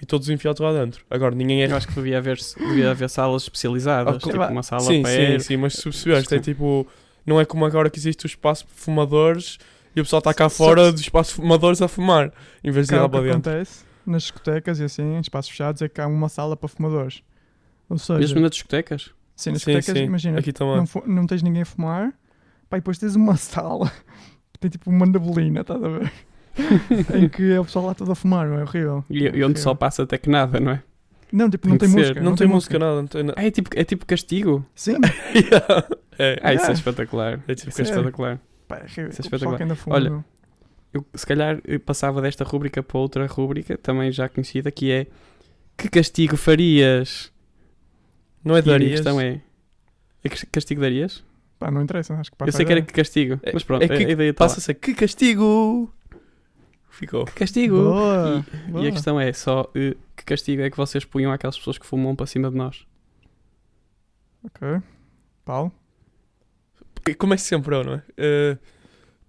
e 0.00 0.06
todos 0.06 0.28
enfiados 0.28 0.60
lá 0.60 0.72
dentro. 0.72 1.04
Agora 1.10 1.34
ninguém 1.34 1.62
é 1.62 1.70
Eu 1.70 1.76
acho 1.76 1.86
que 1.88 1.94
devia 1.94 2.18
haver, 2.18 2.36
devia 2.58 2.90
haver 2.90 3.08
salas 3.08 3.42
especializadas, 3.44 4.16
Ah, 4.16 4.18
tipo 4.18 4.36
uma 4.44 4.62
sala 4.62 4.82
sim, 4.82 5.02
para 5.02 5.10
sim, 5.10 5.38
sim, 5.38 5.56
mas 5.56 5.74
se 5.74 5.82
percebeste, 5.84 6.34
é 6.34 6.38
Sim. 6.38 6.42
tipo, 6.42 6.86
não 7.24 7.40
é 7.40 7.44
como 7.44 7.64
agora 7.64 7.88
que 7.88 7.98
existe 7.98 8.24
o 8.24 8.26
espaço 8.26 8.66
para 8.66 8.74
fumadores 8.76 9.58
e 9.94 10.00
o 10.00 10.04
pessoal 10.04 10.18
está 10.20 10.34
cá 10.34 10.48
fora 10.48 10.90
do 10.92 11.00
espaço 11.00 11.30
de 11.30 11.36
fumadores 11.36 11.80
a 11.82 11.86
fumar, 11.88 12.32
em 12.64 12.70
vez 12.70 12.88
de 12.88 12.94
ir 12.94 12.98
lá 12.98 13.04
o 13.04 13.08
que 13.08 13.12
para 13.12 13.20
dentro. 13.22 13.50
acontece 13.50 13.84
nas 14.04 14.22
discotecas 14.22 14.80
e 14.80 14.84
assim, 14.84 15.02
em 15.16 15.20
espaços 15.20 15.50
fechados, 15.50 15.80
é 15.82 15.88
que 15.88 16.00
há 16.00 16.06
uma 16.08 16.28
sala 16.28 16.56
para 16.56 16.68
fumadores. 16.68 17.22
Ou 17.88 17.98
seja, 17.98 18.18
Mesmo 18.18 18.40
nas 18.40 18.50
discotecas. 18.50 19.10
sim, 19.36 19.50
nas 19.52 19.62
Sim, 19.62 19.72
discotecas, 19.72 19.98
sim, 19.98 20.04
imagina, 20.06 20.38
aqui 20.40 20.52
também. 20.52 20.76
não, 20.76 21.02
não 21.14 21.26
tens 21.26 21.42
ninguém 21.42 21.62
a 21.62 21.66
fumar, 21.66 22.12
pá, 22.72 22.78
e 22.78 22.80
depois 22.80 22.96
tens 22.98 23.14
uma 23.14 23.36
sala 23.36 23.92
que 24.52 24.58
tem 24.58 24.70
tipo 24.70 24.88
uma 24.90 25.04
neblina, 25.04 25.60
estás 25.60 25.82
a 25.84 25.88
ver? 25.88 26.12
em 27.14 27.28
que 27.28 27.52
é 27.52 27.60
o 27.60 27.64
pessoal 27.64 27.86
lá 27.86 27.94
todo 27.94 28.10
a 28.10 28.14
fumar, 28.14 28.48
não 28.48 28.58
é 28.58 28.62
horrível. 28.62 29.04
E, 29.10 29.24
e 29.24 29.44
onde 29.44 29.60
só 29.60 29.74
passa 29.74 30.02
até 30.02 30.16
que 30.18 30.28
nada, 30.30 30.58
não 30.58 30.72
é? 30.72 30.82
Não, 31.32 31.48
tipo, 31.48 31.62
tem 31.62 31.70
não 31.72 31.78
tem 31.78 31.88
música. 31.88 32.20
Não, 32.20 32.34
tem 32.34 32.46
música, 32.46 32.78
nada. 32.78 32.96
Não 32.96 33.06
tem 33.06 33.22
na- 33.22 33.32
Ah, 33.36 33.44
é 33.46 33.50
tipo, 33.50 33.70
é 33.74 33.84
tipo 33.84 34.04
castigo. 34.06 34.64
Sim, 34.74 34.96
Yeah. 35.34 35.86
é, 36.18 36.38
Ah, 36.42 36.52
isso 36.52 36.64
é 36.64 36.66
Yeah. 36.66 36.72
espetacular. 36.72 37.40
é 37.48 37.54
tipo 37.54 37.70
é 37.70 37.82
espetacular. 37.82 38.40
pá, 38.68 38.76
é 38.76 38.82
horrível. 38.84 39.08
Isso 39.10 39.22
é 39.34 39.62
ainda 39.62 39.74
fuma. 39.74 39.96
Olha. 39.96 40.24
Eu, 40.92 41.06
se 41.14 41.26
calhar 41.26 41.58
eu 41.66 41.80
passava 41.80 42.20
desta 42.20 42.44
rúbrica 42.44 42.82
para 42.82 42.98
outra 42.98 43.26
rúbrica, 43.26 43.78
também 43.78 44.12
já 44.12 44.28
conhecida, 44.28 44.70
que 44.70 44.90
é 44.90 45.06
Que 45.76 45.88
castigo 45.88 46.36
farias? 46.36 47.32
não 48.44 48.54
é 48.54 48.58
E 48.58 48.60
a 48.60 48.62
darias. 48.64 48.90
questão 48.92 49.18
é 49.20 49.40
é 50.24 50.28
que 50.28 50.46
castigo 50.46 50.82
darias? 50.82 51.24
Pá, 51.62 51.70
não 51.70 51.80
interessa, 51.82 52.14
acho 52.14 52.30
que 52.30 52.36
passa 52.36 52.48
eu 52.48 52.52
sei 52.52 52.66
que 52.66 52.72
era 52.72 52.82
que 52.82 52.92
castigo, 52.92 53.38
É- 53.42 53.52
mas 53.52 53.62
pronto, 53.62 53.82
é 53.84 53.86
que 53.88 53.94
a 53.94 54.10
ideia 54.10 54.30
está 54.30 54.44
lá. 54.46 54.50
Passa 54.52 54.72
a 54.72 54.74
que 54.74 54.94
castigo! 54.94 55.94
Ficou. 56.90 57.24
Que 57.24 57.32
castigo? 57.34 57.76
Boa, 57.76 58.44
E 58.66 58.70
boa. 58.72 58.88
a 58.88 58.90
questão 58.90 59.20
é 59.20 59.32
só 59.32 59.70
eh, 59.76 59.96
que 60.16 60.24
castigo 60.24 60.60
é 60.62 60.68
que 60.70 60.76
vocês 60.76 61.04
punham 61.04 61.30
àquelas 61.32 61.56
pessoas 61.56 61.78
que 61.78 61.86
fumam 61.86 62.16
para 62.16 62.26
cima 62.26 62.50
de 62.50 62.56
nós? 62.56 62.84
Ok. 64.44 64.80
Paulo? 65.44 65.72
E 67.08 67.14
Como 67.14 67.32
é 67.32 67.36
sempre 67.36 67.76
eu, 67.76 67.84
não 67.84 67.94
é? 67.94 68.02
Eh, 68.16 68.58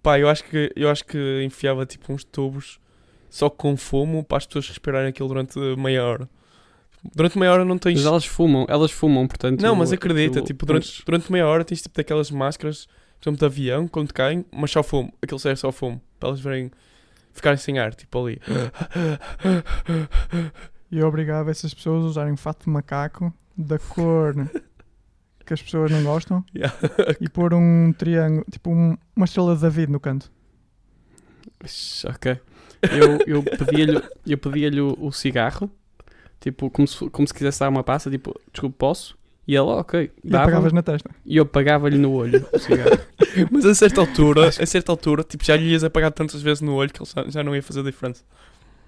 pá, 0.02 0.18
eu 0.18 0.28
acho, 0.28 0.42
que, 0.44 0.72
eu 0.74 0.90
acho 0.90 1.04
que 1.04 1.42
enfiava 1.44 1.86
tipo 1.86 2.12
uns 2.12 2.24
tubos 2.24 2.80
só 3.30 3.48
com 3.48 3.76
fumo 3.76 4.24
para 4.24 4.38
as 4.38 4.46
pessoas 4.46 4.68
respirarem 4.68 5.08
aquilo 5.08 5.28
durante 5.28 5.58
meia 5.76 6.04
hora. 6.04 6.28
Durante 7.14 7.38
meia 7.38 7.52
hora 7.52 7.64
não 7.64 7.76
tens. 7.78 7.96
Mas 7.98 8.06
elas 8.06 8.24
fumam, 8.24 8.64
elas 8.68 8.90
fumam, 8.90 9.26
portanto. 9.26 9.60
Não, 9.60 9.74
mas 9.74 9.92
acredita, 9.92 10.38
aquilo- 10.40 10.46
tipo, 10.46 10.64
durante, 10.66 10.86
mas- 10.98 11.04
durante 11.04 11.32
meia 11.32 11.46
hora 11.46 11.64
tens 11.64 11.82
tipo 11.82 11.94
daquelas 11.96 12.30
máscaras, 12.30 12.86
por 13.20 13.28
exemplo, 13.28 13.38
de 13.40 13.44
avião, 13.44 13.86
quando 13.88 14.12
caem, 14.12 14.44
mas 14.52 14.70
só 14.70 14.82
fumo. 14.82 15.12
Aquilo 15.20 15.38
serve 15.38 15.56
só 15.60 15.70
fumo. 15.72 16.00
Para 16.20 16.30
elas 16.30 16.40
verem, 16.40 16.70
ficarem 17.32 17.58
sem 17.58 17.78
ar, 17.78 17.94
tipo 17.94 18.24
ali. 18.24 18.40
E 20.90 20.98
eu 20.98 21.06
obrigava 21.08 21.50
essas 21.50 21.74
pessoas 21.74 22.04
a 22.04 22.06
usarem 22.08 22.32
um 22.32 22.36
fato 22.36 22.64
de 22.64 22.70
macaco 22.70 23.32
da 23.56 23.78
cor 23.78 24.34
que 25.44 25.52
as 25.52 25.60
pessoas 25.62 25.90
não 25.90 26.02
gostam 26.02 26.42
Yeah. 26.54 26.74
e 27.20 27.28
pôr 27.28 27.52
um 27.52 27.92
triângulo, 27.92 28.44
tipo 28.50 28.70
um- 28.70 28.96
uma 29.14 29.24
estrela 29.26 29.54
de 29.54 29.60
David 29.62 29.90
no 29.92 30.00
canto. 30.00 30.30
Ok. 32.08 32.40
Eu, 32.82 33.18
eu 33.26 33.42
pedia-lhe 33.42 34.02
eu 34.26 34.38
pedia 34.38 34.84
o, 34.84 35.06
o 35.06 35.12
cigarro, 35.12 35.70
tipo, 36.44 36.70
como 36.70 36.86
se, 36.86 37.08
como 37.10 37.26
se 37.26 37.32
quisesse 37.34 37.58
dar 37.60 37.68
uma 37.70 37.82
passa, 37.82 38.10
tipo, 38.10 38.38
desculpe, 38.52 38.76
posso? 38.78 39.16
E 39.46 39.54
ele, 39.54 39.66
ok, 39.66 40.10
E 40.24 40.30
dava 40.30 40.44
apagavas 40.44 40.72
na 40.72 40.82
testa. 40.82 41.10
e 41.26 41.36
eu 41.36 41.44
pagava-lhe 41.44 41.98
no 41.98 42.12
olho 42.12 42.46
o 42.52 42.58
cigarro. 42.58 42.98
Mas 43.50 43.64
a 43.66 43.74
certa 43.74 44.00
altura, 44.00 44.48
a 44.48 44.66
certa 44.66 44.90
altura, 44.92 45.22
tipo, 45.22 45.44
já 45.44 45.56
lhe 45.56 45.70
ias 45.72 45.84
apagar 45.84 46.10
tantas 46.12 46.40
vezes 46.40 46.60
no 46.62 46.74
olho 46.74 46.90
que 46.92 47.02
ele 47.02 47.10
já, 47.14 47.30
já 47.30 47.42
não 47.44 47.54
ia 47.54 47.62
fazer 47.62 47.82
diferença. 47.82 48.22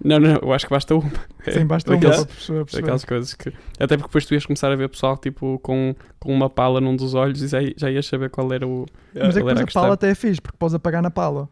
não, 0.03 0.19
não, 0.19 0.37
eu 0.37 0.53
acho 0.55 0.65
que 0.67 0.71
basta 0.71 0.95
uma. 0.95 1.11
Sim, 1.53 1.67
basta 1.67 1.91
uma 1.91 1.97
daqueles- 2.01 2.25
para 2.25 2.33
a 2.33 2.37
pessoa 2.37 2.65
perceber. 2.65 2.83
Aquelas 2.85 3.05
coisas 3.05 3.35
que. 3.35 3.49
Até 3.79 3.97
porque 3.99 4.09
depois 4.09 4.25
tu 4.25 4.33
ias 4.35 4.47
começar 4.47 4.73
a 4.73 4.77
ver 4.77 4.89
pessoal 4.89 5.17
tipo 5.19 5.59
com, 5.59 5.95
com 6.19 6.33
uma 6.33 6.49
pala 6.49 6.81
num 6.81 6.97
dos 6.97 7.13
olhos 7.15 7.43
e 7.43 7.49
já, 7.49 7.59
já 7.77 7.91
ias 7.91 8.07
saber 8.07 8.31
qual 8.31 8.51
era 8.53 8.67
o. 8.67 8.87
Mas 9.15 9.37
é 9.37 9.43
que 9.43 9.49
a 9.51 9.63
a 9.63 9.67
pala 9.67 9.93
até 9.95 10.11
é 10.11 10.15
fixe, 10.15 10.41
porque 10.41 10.57
podes 10.59 10.75
apagar 10.75 11.03
na 11.03 11.11
pala. 11.11 11.49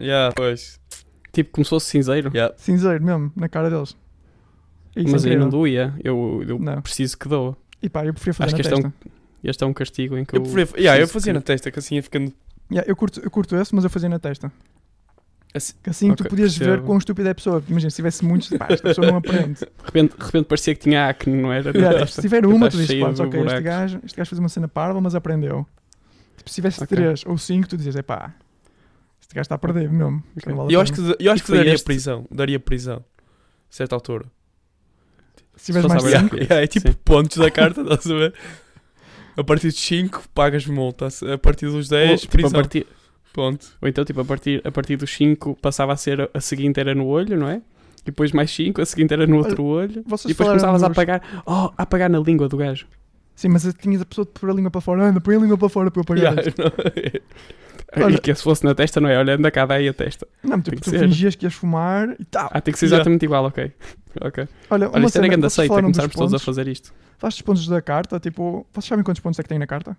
Yeah, 0.00 0.32
pois. 0.34 0.78
Tipo 1.32 1.50
como 1.50 1.64
se 1.64 1.70
fosse 1.70 1.86
cinzeiro. 1.90 2.30
Yeah. 2.32 2.54
Cinzeiro 2.56 3.02
mesmo, 3.04 3.32
na 3.34 3.48
cara 3.48 3.68
deles. 3.68 3.96
Isso 4.96 5.10
Mas 5.10 5.24
é 5.26 5.30
aí 5.30 5.36
não 5.36 5.48
doía. 5.48 5.92
Eu, 6.02 6.44
eu 6.46 6.58
Não. 6.58 6.80
preciso 6.82 7.18
que 7.18 7.28
doa. 7.28 7.56
E 7.82 7.88
pá, 7.88 8.04
eu 8.06 8.12
preferia 8.14 8.34
fazer 8.34 8.46
Acho 8.46 8.52
na 8.52 8.56
que 8.56 8.60
este 8.62 8.72
é, 8.72 8.82
testa. 8.82 8.88
um, 9.08 9.10
este 9.42 9.64
é 9.64 9.66
um 9.66 9.72
castigo 9.72 10.16
em 10.16 10.24
que 10.24 10.36
Eu, 10.36 10.42
eu. 10.44 10.50
preferia, 10.50 10.80
yeah, 10.80 11.02
eu 11.02 11.08
fazia 11.08 11.32
que- 11.32 11.38
na 11.38 11.42
testa, 11.42 11.70
que 11.70 11.78
assim 11.78 11.96
ia 11.96 12.02
ficando. 12.02 12.32
Yeah, 12.70 12.88
eu, 12.90 12.96
curto, 12.96 13.20
eu 13.20 13.30
curto 13.30 13.56
esse, 13.56 13.74
mas 13.74 13.84
eu 13.84 13.90
fazia 13.90 14.08
na 14.08 14.18
testa. 14.18 14.50
Assim- 15.52 15.74
Que 15.82 15.90
assim 15.90 16.08
tu 16.14 16.22
Ok, 16.22 16.30
podias 16.30 16.56
ver 16.56 16.64
percebo. 16.66 16.86
quão 16.86 16.98
estúpida 16.98 17.28
é 17.28 17.32
a 17.32 17.34
pessoa. 17.34 17.62
Imagina, 17.68 17.90
se 17.90 17.96
tivesse 17.96 18.24
muitos, 18.24 18.48
pá, 18.50 18.66
esta 18.70 18.88
pessoa 18.88 19.06
não 19.06 19.16
aprende. 19.18 19.60
De 19.60 19.84
repente, 19.84 20.16
de 20.16 20.24
repente 20.24 20.44
parecia 20.46 20.74
que 20.74 20.80
tinha 20.80 21.08
acne, 21.08 21.36
não 21.40 21.52
era? 21.52 21.70
Yeah, 21.76 21.98
tipo, 22.00 22.10
se 22.10 22.20
tiver 22.22 22.44
uma, 22.46 22.68
tu 22.70 22.76
dizes, 22.76 23.00
pá, 23.00 23.10
ok, 23.24 23.40
este 23.44 23.60
gajo, 23.60 24.00
este 24.04 24.16
gajo 24.16 24.28
fez 24.30 24.38
uma 24.40 24.48
cena 24.48 24.66
parva, 24.68 25.00
mas 25.00 25.14
aprendeu. 25.14 25.66
Tipo, 26.36 26.48
se 26.50 26.54
tivesse 26.56 26.82
Ok. 26.82 26.96
três 26.96 27.24
ou 27.26 27.36
cinco, 27.38 27.68
tu 27.68 27.76
dizes, 27.76 27.94
é 27.94 28.02
pá, 28.02 28.34
este 29.20 29.32
gajo 29.34 29.42
está 29.42 29.54
a 29.54 29.58
perder 29.58 29.88
mesmo. 29.90 30.22
Não 30.46 30.56
vale 30.56 30.74
Eu 30.74 30.80
acho 30.80 30.92
pena." 30.92 31.14
que, 31.16 31.24
eu 31.26 31.32
acho 31.32 31.42
E 31.42 31.46
que 31.46 31.52
daria 31.52 31.74
este- 31.74 31.84
prisão. 31.84 32.26
Daria 32.30 32.58
prisão. 32.58 32.96
A 32.98 33.76
certa 33.76 33.94
altura. 33.94 34.24
Se 35.56 35.66
tiveres 35.66 35.88
mais 35.88 36.02
fosse 36.02 36.14
a 36.16 36.20
cinco, 36.20 36.36
verdade. 36.36 36.52
Yeah, 36.52 36.64
é 36.64 36.66
tipo 36.66 36.88
Sim. 36.88 36.96
pontos 37.04 37.36
da 37.36 37.50
carta, 37.50 37.80
estás 37.82 38.06
a 38.10 38.14
ver? 38.14 38.34
A 39.36 39.42
partir 39.44 39.66
dos 39.68 39.80
5 39.80 40.22
pagas 40.34 40.66
multa. 40.66 41.08
A 41.32 41.38
partir 41.38 41.66
dos 41.66 41.90
Ou, 41.90 41.98
10, 41.98 42.20
tipo, 42.22 42.32
a 42.32 42.38
prisão. 42.38 42.52
partir, 42.60 42.86
Ponto. 43.32 43.66
ou 43.82 43.88
então, 43.88 44.04
tipo, 44.04 44.20
a 44.20 44.24
partir, 44.24 44.60
a 44.64 44.70
partir 44.70 44.96
dos 44.96 45.10
5 45.12 45.56
passava 45.60 45.92
a 45.92 45.96
ser 45.96 46.20
a, 46.20 46.28
a 46.34 46.40
seguinte 46.40 46.78
era 46.78 46.94
no 46.94 47.06
olho, 47.06 47.36
não 47.36 47.48
é? 47.48 47.56
E 48.02 48.06
depois 48.06 48.30
mais 48.32 48.50
5, 48.52 48.80
a 48.80 48.86
seguinte 48.86 49.12
era 49.12 49.26
no 49.26 49.38
outro 49.38 49.64
olho. 49.64 50.04
vocês 50.06 50.26
E 50.26 50.28
depois 50.28 50.48
começavas 50.50 50.82
a 50.82 50.86
apagar, 50.86 51.42
oh, 51.46 51.70
a 51.76 51.82
apagar 51.82 52.08
na 52.10 52.20
língua 52.20 52.48
do 52.48 52.56
gajo. 52.56 52.86
Sim, 53.34 53.48
mas 53.48 53.66
tinhas 53.80 54.00
a 54.02 54.04
pessoa 54.04 54.24
de 54.24 54.30
pôr 54.30 54.50
a 54.50 54.52
língua 54.54 54.70
para 54.70 54.80
fora. 54.80 55.02
Anda, 55.06 55.20
põe 55.20 55.34
a 55.34 55.38
língua 55.40 55.58
para 55.58 55.68
fora 55.68 55.90
para 55.90 56.00
eu 56.00 56.04
pagar 56.04 56.34
Yeah, 56.36 56.52
Olha- 58.04 58.14
E 58.14 58.18
que 58.18 58.34
se 58.34 58.42
fosse 58.42 58.64
na 58.64 58.74
testa, 58.74 59.00
não 59.00 59.08
é? 59.08 59.18
Olha, 59.18 59.34
anda 59.34 59.50
cá, 59.50 59.66
daí 59.66 59.88
a 59.88 59.92
testa. 59.92 60.26
Não, 60.42 60.60
tipo, 60.60 60.80
tu 60.80 60.90
ser. 60.90 61.00
fingias 61.00 61.34
que 61.34 61.44
ias 61.46 61.54
fumar 61.54 62.14
e 62.20 62.24
tal. 62.24 62.48
Ah, 62.52 62.60
tem 62.60 62.72
que 62.72 62.78
ser 62.78 62.86
Yeah. 62.86 62.98
exatamente 63.00 63.24
igual, 63.24 63.44
ok. 63.46 63.72
Ok. 64.20 64.48
Olha, 64.70 64.88
Olha, 64.90 65.06
isto 65.06 65.16
era 65.16 65.24
cena, 65.24 65.28
grande 65.28 65.46
aceita, 65.46 65.74
começarmos 65.82 66.14
todos 66.14 66.34
a 66.34 66.38
fazer 66.38 66.68
isto. 66.68 66.92
Faz 67.18 67.34
os 67.34 67.42
pontos 67.42 67.66
da 67.66 67.80
carta, 67.82 68.18
tipo, 68.20 68.66
vocês 68.72 68.86
sabem 68.88 69.04
quantos 69.04 69.20
pontos 69.20 69.38
é 69.38 69.42
que 69.42 69.48
tem 69.48 69.58
na 69.58 69.66
carta? 69.66 69.96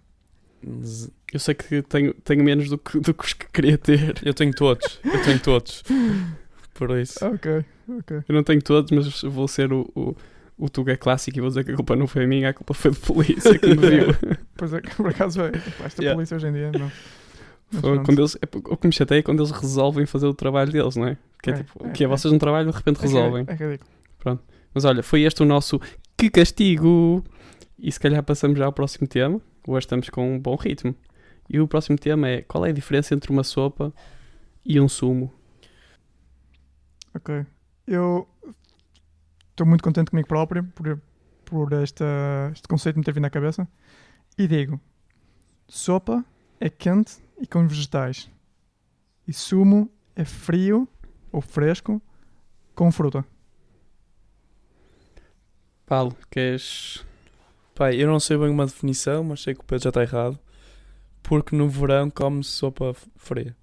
Eu 1.32 1.40
sei 1.40 1.54
que 1.54 1.82
tenho, 1.84 2.14
tenho 2.14 2.44
menos 2.44 2.70
do 2.70 2.78
que, 2.78 3.00
do 3.00 3.14
que 3.14 3.24
os 3.26 3.34
que 3.34 3.46
queria 3.52 3.78
ter. 3.78 4.16
Eu 4.24 4.34
tenho 4.34 4.54
todos. 4.54 5.00
Eu 5.04 5.22
tenho 5.24 5.40
todos. 5.40 5.84
Por 6.74 6.98
isso. 7.00 7.24
Ok, 7.26 7.64
ok. 8.00 8.18
Eu 8.28 8.36
não 8.36 8.44
tenho 8.44 8.62
todos, 8.62 8.92
mas 8.92 9.22
vou 9.22 9.48
ser 9.48 9.72
o, 9.72 9.90
o, 9.96 10.16
o 10.58 10.70
Tuga 10.70 10.98
clássico 10.98 11.38
e 11.38 11.42
vou 11.42 11.50
dizer 11.50 11.64
que 11.64 11.72
a 11.72 11.76
culpa 11.76 11.96
não 11.96 12.08
foi 12.08 12.26
minha, 12.26 12.50
a 12.50 12.54
culpa 12.54 12.74
foi 12.74 12.92
do 12.92 12.98
polícia 12.98 13.58
que 13.58 13.68
me 13.68 13.76
viu. 13.76 14.08
Pois 14.58 14.74
é, 14.74 14.80
por 14.82 15.08
acaso 15.08 15.42
é. 15.42 15.52
Esta 15.86 16.02
Yeah. 16.02 16.16
polícia 16.16 16.36
hoje 16.38 16.48
em 16.48 16.54
dia, 16.54 16.72
não. 16.72 16.92
Foi 17.82 18.02
quando 18.04 18.20
eles, 18.20 18.36
é, 18.38 18.48
o 18.70 18.78
que 18.78 18.88
me 18.88 18.94
chateia 18.94 19.20
é 19.20 19.22
quando 19.22 19.40
eles 19.42 19.52
resolvem 19.52 20.06
fazer 20.06 20.28
o 20.28 20.34
trabalho 20.34 20.72
deles, 20.72 20.96
não 20.96 21.08
é? 21.08 21.18
Que 21.44 21.50
é, 21.50 21.54
É, 21.54 21.58
tipo, 21.58 21.88
é, 21.88 21.90
que 21.92 22.04
é, 22.04 22.06
é. 22.06 22.10
vocês 22.10 22.32
não 22.32 22.40
trabalham 22.40 22.70
de 22.72 22.76
repente 22.76 23.00
É 23.00 23.02
resolvem. 23.04 23.44
ri- 23.44 23.50
É 23.52 23.54
ridículo. 23.56 23.90
Mas 24.74 24.86
olha, 24.86 25.04
foi 25.04 25.22
este 25.22 25.44
o 25.44 25.46
nosso 25.46 25.80
Que 26.18 26.30
Castigo! 26.30 27.24
E 27.78 27.92
se 27.92 28.00
calhar 28.00 28.24
passamos 28.24 28.58
já 28.58 28.66
ao 28.66 28.74
próximo 28.74 29.08
tema. 29.08 29.42
Hoje 29.68 29.86
estamos 29.86 30.10
com 30.10 30.36
um 30.36 30.40
bom 30.40 30.56
ritmo. 30.56 30.96
E 31.50 31.60
o 31.60 31.68
próximo 31.68 31.98
tema 31.98 32.28
é 32.28 32.42
qual 32.42 32.66
é 32.66 32.70
a 32.70 32.74
diferença 32.74 33.14
entre 33.14 33.32
uma 33.32 33.44
sopa 33.44 33.94
e 34.66 34.80
um 34.80 34.90
sumo? 34.90 35.32
Ok. 37.14 37.46
Eu 37.86 38.28
estou 39.52 39.68
muito 39.68 39.84
contente 39.84 40.10
comigo 40.10 40.28
próprio 40.28 40.64
por, 40.64 41.00
por 41.46 41.74
esta, 41.74 42.06
este 42.52 42.68
conceito 42.68 42.98
me 42.98 43.04
ter 43.04 43.14
vindo 43.14 43.26
à 43.26 43.30
cabeça. 43.30 43.68
E 44.38 44.48
digo: 44.48 44.80
sopa 45.68 46.26
é 46.60 46.70
quente 46.70 47.18
e 47.40 47.46
com 47.46 47.68
vegetais. 47.68 48.30
E 49.28 49.34
sumo 49.34 49.90
é 50.16 50.26
frio 50.26 50.88
ou 51.32 51.42
fresco 51.42 52.02
com 52.74 52.92
fruta. 52.92 53.26
Paulo, 55.86 56.16
queres. 56.32 57.06
Pai, 57.74 58.02
eu 58.02 58.08
não 58.08 58.20
sei 58.20 58.38
bem 58.38 58.50
uma 58.50 58.66
definição, 58.66 59.24
mas 59.24 59.42
sei 59.42 59.54
que 59.54 59.62
o 59.62 59.64
Pedro 59.64 59.84
já 59.84 59.90
está 59.90 60.02
errado. 60.02 60.40
Porque 61.22 61.56
no 61.56 61.68
verão 61.68 62.10
come-se 62.10 62.52
sopa 62.52 62.96
fria. 63.16 63.56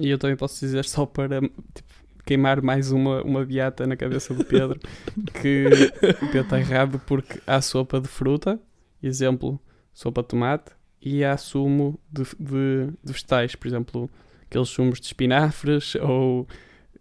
E 0.00 0.08
eu 0.08 0.18
também 0.18 0.36
posso 0.36 0.58
dizer 0.60 0.84
só 0.84 1.04
para 1.04 1.40
tipo, 1.40 1.92
queimar 2.24 2.62
mais 2.62 2.90
uma, 2.92 3.22
uma 3.22 3.44
beata 3.44 3.86
na 3.86 3.96
cabeça 3.96 4.32
do 4.32 4.44
Pedro 4.44 4.80
que 5.40 5.66
o 6.22 6.26
Pedro 6.26 6.40
está 6.40 6.58
errado 6.58 6.98
porque 7.06 7.40
há 7.46 7.60
sopa 7.60 8.00
de 8.00 8.08
fruta, 8.08 8.58
exemplo, 9.02 9.60
sopa 9.92 10.22
de 10.22 10.28
tomate, 10.28 10.72
e 11.00 11.24
há 11.24 11.36
sumo 11.36 11.98
de, 12.10 12.22
de, 12.38 12.92
de 13.02 13.12
vegetais, 13.12 13.56
por 13.56 13.66
exemplo, 13.66 14.10
aqueles 14.44 14.68
sumos 14.68 15.00
de 15.00 15.06
espinafres 15.06 15.96
ou 15.96 16.46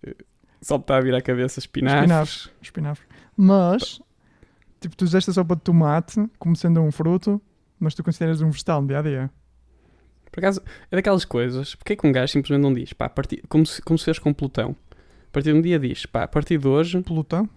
eh, 0.03 0.15
só 0.61 0.75
está 0.75 0.97
a 0.97 1.01
vir 1.01 1.13
à 1.15 1.21
cabeça 1.21 1.59
espinafres. 1.59 2.01
Espinafres. 2.03 2.49
Espinafres. 2.61 3.07
Mas, 3.35 4.01
tipo, 4.79 4.95
tu 4.95 5.03
usaste 5.05 5.29
a 5.29 5.33
sopa 5.33 5.55
de 5.55 5.61
tomate 5.61 6.23
como 6.37 6.55
sendo 6.55 6.81
um 6.81 6.91
fruto, 6.91 7.41
mas 7.79 7.93
tu 7.95 8.03
consideras 8.03 8.41
um 8.41 8.49
vegetal 8.49 8.81
no 8.81 8.87
dia 8.87 8.99
a 8.99 9.01
dia. 9.01 9.31
Por 10.31 10.39
acaso, 10.39 10.61
é 10.89 10.95
daquelas 10.95 11.25
coisas, 11.25 11.75
porque 11.75 11.93
é 11.93 11.95
que 11.95 12.07
um 12.07 12.11
gajo 12.11 12.31
simplesmente 12.31 12.61
não 12.63 12.73
diz, 12.73 12.93
pá, 12.93 13.05
a 13.05 13.09
partir, 13.09 13.43
como, 13.49 13.65
se, 13.65 13.81
como 13.81 13.97
se 13.99 14.05
fez 14.05 14.17
com 14.19 14.33
Plutão, 14.33 14.75
a 14.91 15.31
partir 15.31 15.51
de 15.51 15.59
um 15.59 15.61
dia 15.61 15.77
diz, 15.77 16.05
pá, 16.05 16.23
a 16.23 16.27
partir 16.27 16.57
de 16.57 16.67
hoje, 16.67 17.01
Plutão? 17.01 17.49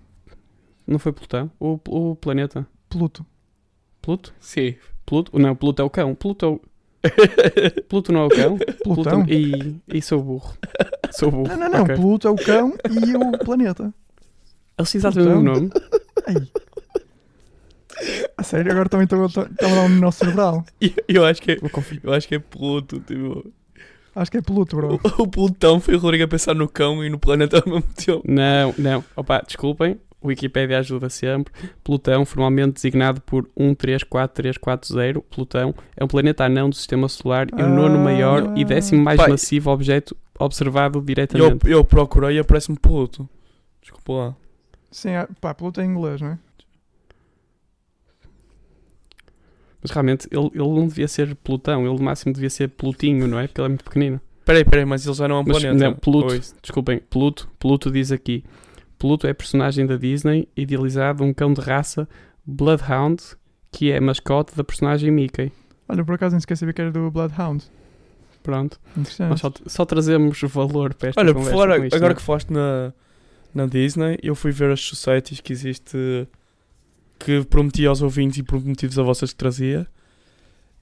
não 0.87 0.99
foi 0.99 1.12
Plutão, 1.12 1.50
o, 1.61 1.78
o 1.88 2.16
planeta, 2.16 2.66
Pluto. 2.90 3.25
Pluto? 4.02 4.34
Sim. 4.40 4.75
Pluto? 5.06 5.38
Não, 5.38 5.54
Pluto 5.56 5.80
é 5.80 5.84
o 5.84 5.88
cão. 5.90 6.14
Pluto, 6.14 6.44
é 6.44 6.49
o- 6.49 6.61
Pluto 7.88 8.12
não 8.12 8.23
é 8.23 8.25
o 8.26 8.28
cão? 8.28 8.58
Plutão? 8.82 9.25
E, 9.28 9.76
e 9.88 10.02
sou 10.02 10.23
burro. 10.23 10.56
Sou 11.12 11.30
burro. 11.30 11.49
Não, 11.49 11.56
não, 11.56 11.70
não. 11.70 11.82
Ok. 11.82 11.94
Pluto 11.96 12.28
é 12.28 12.30
o 12.30 12.37
cão 12.37 12.73
e 12.90 13.16
o 13.16 13.38
planeta. 13.44 13.92
Eles 14.78 14.90
têm 14.90 14.99
exatamente 14.99 15.32
o 15.32 15.42
mesmo 15.42 15.54
nome. 15.54 15.70
Ai. 16.26 16.34
A 18.37 18.42
sério, 18.42 18.73
agora 18.73 18.88
também 18.88 19.04
estou 19.04 19.25
estou- 19.26 19.44
estou 19.46 19.68
a 19.68 19.75
dar 19.75 19.82
um 19.82 19.88
nó 19.88 20.11
cerebral. 20.11 20.64
Eu, 20.80 20.90
eu 21.08 21.25
acho 21.25 21.40
que 21.40 21.52
é, 21.52 21.56
Vou 21.56 21.70
conferir. 21.70 22.00
eu 22.02 22.12
acho 22.12 22.26
que 22.26 22.34
é 22.34 22.38
Pluto. 22.38 22.99
Tipo, 23.00 23.52
Acho 24.16 24.30
que 24.30 24.37
é 24.38 24.42
Pluto, 24.42 24.76
bro. 24.76 25.00
o, 25.18 25.23
o 25.23 25.28
Plutão 25.28 25.78
foi 25.80 25.94
o 25.94 25.99
Rodrigo 25.99 26.25
a 26.25 26.28
pensar 26.28 26.54
no 26.54 26.68
cão 26.68 27.04
e 27.04 27.08
no 27.11 27.18
planeta 27.18 27.58
ao 27.58 27.73
mesmo 27.73 27.88
tempo. 27.94 28.23
Não, 28.26 28.75
não. 28.78 29.04
Opa, 29.16 29.42
desculpem. 29.46 29.99
Wikipedia 30.25 30.78
ajuda 30.78 31.09
sempre. 31.11 31.52
Plutão, 31.83 32.25
formalmente 32.25 32.75
designado 32.75 33.21
por 33.21 33.49
134340, 33.57 35.21
Plutão 35.23 35.75
é 35.97 36.02
um 36.04 36.09
planeta 36.09 36.45
anão 36.45 36.69
do 36.71 36.75
sistema 36.76 37.09
solar 37.09 37.47
e 37.57 37.62
o 37.62 37.69
nono 37.69 37.97
Ah. 37.97 38.04
maior 38.04 38.57
e 38.57 38.64
décimo 38.64 39.02
mais 39.02 39.16
Pai. 39.19 39.28
massivo 39.31 39.71
objeto 39.71 40.16
observado 40.38 40.99
Eu, 40.99 41.02
diretamente. 41.02 41.69
eu 41.71 41.85
procurei 41.85 42.37
e 42.37 42.38
aparece-me 42.40 42.78
Pluto. 42.78 43.28
Desculpa 43.81 44.12
lá. 44.12 44.37
Sim, 44.90 45.11
é- 45.11 45.28
pá, 45.40 45.52
Pluto 45.54 45.81
é 45.81 45.85
em 45.85 45.88
inglês, 45.90 46.21
não 46.21 46.28
é? 46.28 46.38
Mas 49.83 49.90
realmente 49.90 50.26
ele, 50.31 50.47
ele 50.54 50.69
não 50.69 50.87
devia 50.88 51.07
ser 51.07 51.35
Plutão, 51.37 51.85
ele 51.87 51.95
no 51.99 52.02
máximo 52.02 52.33
devia 52.33 52.49
ser 52.49 52.69
Plutinho, 52.71 53.26
não 53.28 53.38
é? 53.38 53.47
Porque 53.47 53.61
ele 53.61 53.66
é 53.66 53.69
muito 53.69 53.85
pequenino. 53.85 54.21
Peraí, 54.45 54.64
peraí, 54.64 54.85
mas 54.85 55.04
ele 55.07 55.14
já 55.14 55.28
não 55.28 55.37
é 55.37 55.40
um 55.40 55.45
Mas 55.47 55.59
planeta. 55.59 55.85
não, 55.85 55.95
Pluto, 55.95 56.33
Oi. 56.33 56.40
desculpem, 56.62 56.99
Pluto, 57.11 57.49
Pluto 57.59 57.90
diz 57.90 58.11
aqui. 58.12 58.45
Pluto 59.04 59.26
é 59.26 59.34
personagem 59.34 59.84
da 59.84 59.99
Disney, 59.99 60.49
idealizado 60.56 61.23
um 61.23 61.34
cão 61.34 61.52
de 61.52 61.61
raça 61.61 62.08
Bloodhound, 62.46 63.23
que 63.70 63.90
é 63.92 64.00
mascote 64.00 64.56
da 64.56 64.64
personagem 64.64 65.11
Mickey. 65.11 65.52
Olha, 65.87 66.02
por 66.02 66.14
acaso 66.14 66.32
nem 66.34 66.40
sequer 66.40 66.56
sabia 66.56 66.73
que 66.73 66.80
era 66.80 66.90
do 66.90 67.11
Bloodhound. 67.11 67.64
Pronto. 68.42 68.80
Nós 68.96 69.40
só, 69.40 69.52
só 69.66 69.84
trazemos 69.84 70.40
valor 70.44 70.94
para 70.94 71.11
esta 71.11 71.20
Olha, 71.20 71.34
conversa 71.34 71.84
isto, 71.84 71.96
agora 71.96 72.12
não 72.12 72.12
é? 72.12 72.14
que 72.14 72.23
falaste 72.23 72.50
na, 72.50 72.94
na 73.54 73.66
Disney, 73.66 74.18
eu 74.23 74.34
fui 74.34 74.52
ver 74.52 74.70
as 74.70 74.80
societies 74.80 75.38
que 75.42 75.52
existe 75.52 76.26
que 77.18 77.44
prometi 77.44 77.84
aos 77.87 78.00
ouvintes 78.00 78.38
e 78.38 78.42
prometi-vos 78.42 78.99
a 78.99 79.02
vocês 79.02 79.32
que 79.32 79.38
trazia. 79.38 79.87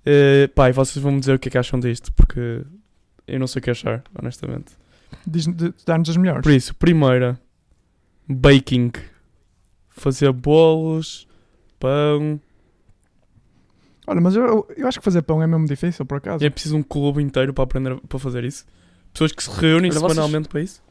Eh, 0.06 0.46
pá, 0.54 0.68
e 0.68 0.72
vocês 0.72 1.02
vão 1.02 1.10
me 1.10 1.18
dizer 1.18 1.34
o 1.34 1.38
que 1.40 1.48
é 1.48 1.50
que 1.50 1.58
acham 1.58 1.80
disto, 1.80 2.12
porque 2.12 2.62
eu 3.26 3.40
não 3.40 3.48
sei 3.48 3.58
o 3.58 3.62
que 3.64 3.70
achar, 3.72 4.04
honestamente. 4.16 4.74
Diz- 5.26 5.46
de- 5.48 5.74
Dá-nos 5.84 6.08
as 6.10 6.16
melhores. 6.16 6.42
Por 6.42 6.52
isso, 6.52 6.72
primeira, 6.76 7.36
baking. 8.28 8.92
Fazer 9.90 10.32
bolos, 10.32 11.26
pão. 11.78 12.40
Olha, 14.06 14.20
mas 14.20 14.34
eu, 14.34 14.66
eu 14.76 14.88
acho 14.88 14.98
que 14.98 15.04
fazer 15.04 15.22
pão 15.22 15.42
é 15.42 15.46
mesmo 15.46 15.66
difícil, 15.66 16.04
por 16.04 16.18
acaso. 16.18 16.44
É 16.44 16.50
preciso 16.50 16.76
um 16.76 16.82
clube 16.82 17.22
inteiro 17.22 17.52
para 17.54 17.64
aprender 17.64 18.00
para 18.08 18.18
fazer 18.18 18.44
isso. 18.44 18.64
Pessoas 19.12 19.32
que 19.32 19.42
se 19.42 19.50
reúnem 19.50 19.90
Olha, 19.90 20.00
vocês- 20.00 20.12
semanalmente 20.14 20.48
para 20.48 20.60
isso. 20.60 20.82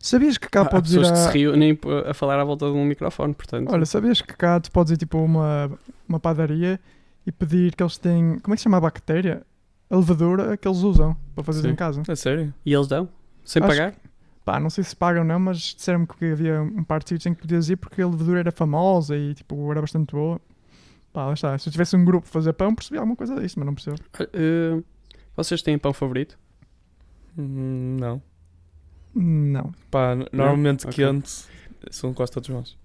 Sabias 0.00 0.36
que 0.36 0.48
cá 0.50 0.62
Há 0.62 0.64
podes 0.66 0.92
ir 0.92 0.98
pessoas 0.98 1.18
a... 1.18 1.26
que 1.26 1.32
se 1.32 1.38
reúnem 1.38 1.78
a 2.06 2.12
falar 2.12 2.38
à 2.38 2.44
volta 2.44 2.66
de 2.66 2.72
um 2.72 2.84
microfone, 2.84 3.32
portanto. 3.32 3.70
Olha, 3.72 3.86
sabias 3.86 4.20
que 4.20 4.34
cá 4.34 4.60
tu 4.60 4.70
podes 4.70 4.92
ir 4.92 4.96
tipo 4.98 5.16
a 5.16 5.22
uma, 5.22 5.70
uma 6.06 6.20
padaria 6.20 6.78
e 7.26 7.32
pedir 7.32 7.74
que 7.74 7.82
eles 7.82 7.96
têm... 7.96 8.38
Como 8.40 8.52
é 8.52 8.56
que 8.56 8.60
se 8.60 8.64
chama 8.64 8.76
a 8.76 8.80
bactéria? 8.80 9.42
A 9.88 9.96
levedura 9.96 10.56
que 10.58 10.68
eles 10.68 10.78
usam 10.80 11.16
para 11.34 11.42
fazer 11.44 11.62
Sim. 11.62 11.68
em 11.70 11.74
casa. 11.74 12.02
É 12.06 12.16
sério? 12.16 12.52
E 12.66 12.74
eles 12.74 12.86
dão? 12.86 13.08
Sem 13.44 13.62
Acho 13.62 13.70
pagar? 13.70 13.94
Pá, 14.44 14.60
não 14.60 14.68
sei 14.68 14.84
se 14.84 14.94
pagam 14.94 15.22
ou 15.22 15.26
não, 15.28 15.38
mas 15.40 15.58
disseram-me 15.58 16.06
que 16.06 16.24
havia 16.32 16.60
um 16.62 16.84
par 16.84 17.02
de 17.02 17.08
sítios 17.08 17.26
em 17.26 17.34
que 17.34 17.40
podias 17.40 17.68
ir 17.70 17.76
porque 17.76 18.02
a 18.02 18.06
levedura 18.06 18.40
era 18.40 18.52
famosa 18.52 19.16
e 19.16 19.32
tipo 19.34 19.70
era 19.70 19.80
bastante 19.80 20.12
boa. 20.14 20.40
Pá, 21.12 21.26
lá 21.26 21.32
está. 21.32 21.56
Se 21.58 21.68
eu 21.68 21.72
tivesse 21.72 21.96
um 21.96 22.04
grupo 22.04 22.26
a 22.28 22.30
fazer 22.30 22.52
pão, 22.52 22.74
percebia 22.74 23.00
alguma 23.00 23.16
coisa 23.16 23.34
disso, 23.40 23.58
mas 23.58 23.66
não 23.66 23.74
percebo. 23.74 23.96
Eh, 24.34 24.82
vocês 25.36 25.62
têm 25.62 25.78
pão 25.78 25.92
favorito? 25.94 26.38
Hum, 27.38 27.96
Não. 27.98 28.22
Não. 29.14 29.72
Pá, 29.90 30.14
normalmente 30.32 30.86
Ok. 30.86 30.92
quente 31.04 31.46
são 31.90 32.12
quase 32.12 32.32
todos 32.32 32.48
maus. 32.48 32.76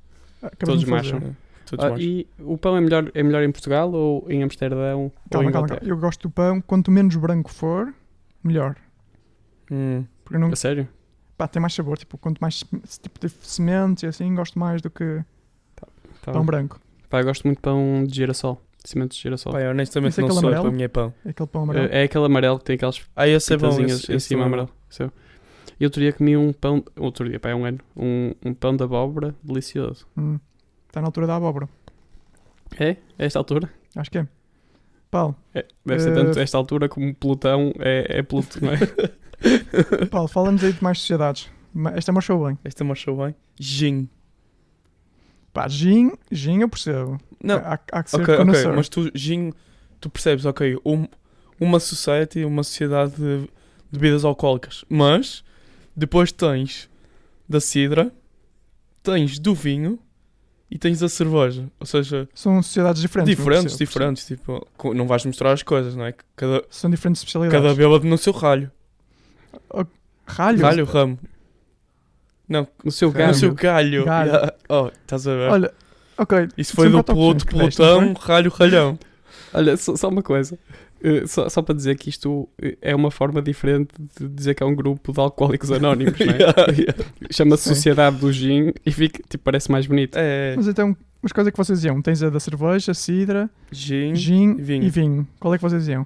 Acabamos 0.42 0.84
Todos 0.84 0.86
macham. 0.86 1.18
É, 1.18 1.32
Todos 1.66 1.86
Ah, 1.86 1.96
e 2.00 2.28
o 2.40 2.58
pão 2.58 2.78
é 2.78 2.82
melhor, 2.82 3.12
é 3.14 3.22
melhor 3.24 3.44
em 3.44 3.52
Portugal 3.52 3.92
ou 3.92 4.26
em 4.32 4.44
Amsterdão 4.44 5.04
ou 5.06 5.14
Calma, 5.30 5.50
em 5.50 5.54
calma, 5.54 5.68
calma. 5.68 5.84
Eu 5.84 5.98
gosto 5.98 6.22
do 6.28 6.30
pão. 6.32 6.62
Quanto 6.62 6.90
menos 6.92 7.16
branco 7.16 7.52
for, 7.52 7.94
melhor. 8.44 8.76
Hum. 9.72 10.06
Não, 10.32 10.50
A 10.50 10.56
sério? 10.56 10.88
Pá, 11.40 11.48
tem 11.48 11.62
mais 11.62 11.74
sabor. 11.74 11.98
Tipo, 11.98 12.18
quanto 12.18 12.40
mais 12.40 12.64
esse 12.84 13.00
tipo 13.00 13.18
de 13.20 13.30
sementes 13.30 14.04
e 14.04 14.08
assim, 14.08 14.36
gosto 14.36 14.60
mais 14.60 14.82
do 14.82 14.90
que 14.90 15.24
Tá 16.22 16.34
pão 16.34 16.42
bem. 16.42 16.46
branco. 16.46 16.80
Pá, 17.10 17.22
eu 17.22 17.26
gosto 17.26 17.46
muito 17.46 17.58
de 17.60 17.62
pão 17.62 18.04
de 18.06 18.14
girassol. 18.16 18.62
De 18.84 18.90
sementes 18.90 19.18
de 19.18 19.24
girassol. 19.24 19.54
Pá, 19.54 19.62
eu 19.62 19.72
honestamente 19.72 20.12
Esse 20.12 20.20
é 20.20 20.24
não 20.24 20.28
aquele 20.28 20.40
sou, 20.42 20.50
amarelo? 20.50 20.64
para 20.70 20.78
mim 20.78 20.84
é 20.84 20.88
pão. 20.90 21.14
É 21.26 21.30
aquele 21.30 21.48
pão 21.48 21.64
amarelo. 21.64 21.88
É, 21.88 22.02
é 22.02 22.04
aquele 22.04 22.26
amarelo 22.26 22.60
que 22.60 22.66
tem 22.66 22.76
aquelas 22.76 23.02
Ah, 23.16 23.28
esse 23.28 23.54
é 23.54 23.58
bom. 23.58 23.70
Esse, 23.82 24.12
em 24.12 24.16
esse 24.16 24.28
cima 24.28 24.44
é 24.44 24.46
amarelo. 24.46 24.70
Seu. 24.90 25.12
E 25.80 25.86
outro 25.86 26.02
dia 26.02 26.12
comi 26.14 26.36
um 26.36 26.52
pão. 26.52 26.84
Outro 26.98 27.28
dia, 27.30 27.40
pá, 27.40 27.50
é 27.50 27.56
um 27.56 27.64
ano. 27.66 27.80
Um, 27.96 28.34
um 28.46 28.54
pão 28.54 28.76
de 28.76 28.84
abóbora 28.84 29.34
delicioso. 29.42 30.06
Hum. 30.18 30.38
Está 30.88 31.00
na 31.02 31.08
altura 31.08 31.26
da 31.26 31.36
abóbora. 31.38 31.70
É? 32.78 32.92
A 33.18 33.24
esta 33.26 33.40
altura? 33.40 33.70
Acho 33.96 34.12
que 34.12 34.18
é. 34.20 34.28
Paulo, 35.10 35.36
É, 35.56 35.66
deve 35.86 36.02
ser 36.04 36.12
Eh, 36.12 36.14
tanto 36.16 36.38
a 36.38 36.42
esta 36.44 36.56
altura 36.58 36.88
como 36.88 37.16
Plutão 37.16 37.74
é, 37.80 38.20
é 38.20 38.22
Pluto, 38.22 38.64
não 38.64 38.72
é? 38.74 38.78
Paulo 40.12 40.28
fala-nos 40.28 40.64
aí 40.64 40.74
de 40.74 40.84
mais 40.84 41.00
sociedades. 41.00 41.50
Esta 41.96 42.12
marchou 42.12 42.44
bem. 42.46 42.56
bom. 42.56 42.62
Este 42.66 42.84
marchou 42.84 43.18
bem. 43.18 43.36
Gin. 43.60 44.10
Pá, 45.54 45.68
gin, 45.68 46.12
gin 46.32 46.60
eu 46.62 46.70
percebo. 46.70 47.20
Não, 47.44 47.58
Há, 47.58 47.80
há 47.92 48.04
que 48.04 48.10
ser 48.12 48.18
ok, 48.18 48.26
ok. 48.34 48.38
connoisseur. 48.38 48.76
Mas 48.76 48.90
tu, 48.90 49.10
gin, 49.16 49.52
tu 50.00 50.10
percebes, 50.10 50.46
ok, 50.46 50.78
um- 50.86 51.08
uma 51.60 51.80
society, 51.80 52.44
uma 52.46 52.64
sociedade 52.64 53.14
de, 53.16 53.40
de 53.92 54.00
bebidas 54.00 54.24
alcoólicas. 54.26 54.86
Mas, 54.90 55.44
depois 55.96 56.32
tens 56.32 56.90
da 57.48 57.60
cidra, 57.60 58.12
tens 59.02 59.40
do 59.40 59.54
vinho 59.56 60.00
e 60.70 60.78
tens 60.78 61.00
da 61.00 61.10
cerveja. 61.10 61.70
Ou 61.80 61.86
seja, 61.86 62.30
São 62.34 62.62
sociedades 62.62 63.02
diferentes. 63.02 63.36
diferentes, 63.36 63.64
percebo, 63.76 63.90
diferentes. 63.90 64.26
Tipo, 64.26 64.68
co- 64.78 64.94
não 64.94 65.08
vais 65.08 65.26
misturar 65.26 65.54
as 65.54 65.64
coisas, 65.64 65.96
não 65.96 66.06
é? 66.06 66.14
Cada, 66.36 66.54
percebo. 66.62 66.68
São 66.76 66.90
diferentes 66.92 67.22
especialidades. 67.22 67.62
cada 67.64 67.74
bêbado 67.76 68.06
no 68.08 68.18
seu 68.18 68.34
ralho. 68.34 68.72
Ralho? 70.26 70.62
Ralho, 70.62 70.86
ramo. 70.86 71.20
Não, 72.48 72.68
O 72.84 72.92
seu 72.92 73.10
no 73.10 73.14
galho. 73.16 73.34
seu 73.34 73.54
galho. 73.54 74.06
Galho. 74.06 74.30
Yeah. 74.32 74.54
Oh, 74.70 74.88
estás 74.88 75.28
a 75.28 75.34
ver? 75.36 75.52
Olha, 75.52 75.74
ok. 76.18 76.48
Isso 76.58 76.74
foi 76.76 76.90
São 76.90 77.02
do 77.02 77.34
deste, 77.34 77.54
não 77.56 77.60
Plutão, 77.70 78.14
ralho, 78.14 78.52
ralhão. 78.52 79.00
Olha, 79.54 79.78
só, 79.78 79.96
só 79.96 80.10
uma 80.10 80.22
coisa. 80.24 80.58
Eh, 81.04 81.26
só, 81.28 81.48
só 81.48 81.62
para 81.62 81.76
dizer 81.76 81.96
que 81.98 82.10
isto 82.10 82.48
eh, 82.62 82.78
é 82.82 82.96
uma 82.96 83.10
forma 83.10 83.42
diferente 83.42 83.90
de 84.20 84.28
dizer 84.28 84.54
que 84.56 84.62
é 84.62 84.66
um 84.66 84.76
grupo 84.76 85.14
de 85.14 85.20
alcoólicos 85.20 85.72
anónimos, 85.72 86.20
não 86.20 86.26
é? 86.34 86.38
Yeah, 86.40 86.72
yeah. 86.72 87.06
Chama-se. 87.32 87.70
Sociedade 87.70 88.18
do 88.18 88.32
Gin 88.32 88.74
e 88.86 88.92
fica, 88.92 89.22
tipo, 89.30 89.44
parece 89.44 89.72
mais 89.72 89.86
bonito. 89.88 90.16
É, 90.18 90.56
Mas 90.58 90.68
então, 90.68 90.96
as 91.24 91.32
coisas 91.32 91.52
que 91.52 91.58
vocês 91.58 91.84
iam? 91.86 92.02
Tens 92.02 92.22
a 92.24 92.30
da 92.30 92.40
cerveja, 92.40 92.94
cidra, 92.94 93.50
gin, 93.72 94.14
gin 94.16 94.56
vinho. 94.56 94.84
e 94.84 94.90
vinho. 94.90 95.28
Qual 95.40 95.54
é 95.54 95.58
que 95.58 95.64
vocês 95.64 95.88
iam? 95.88 96.06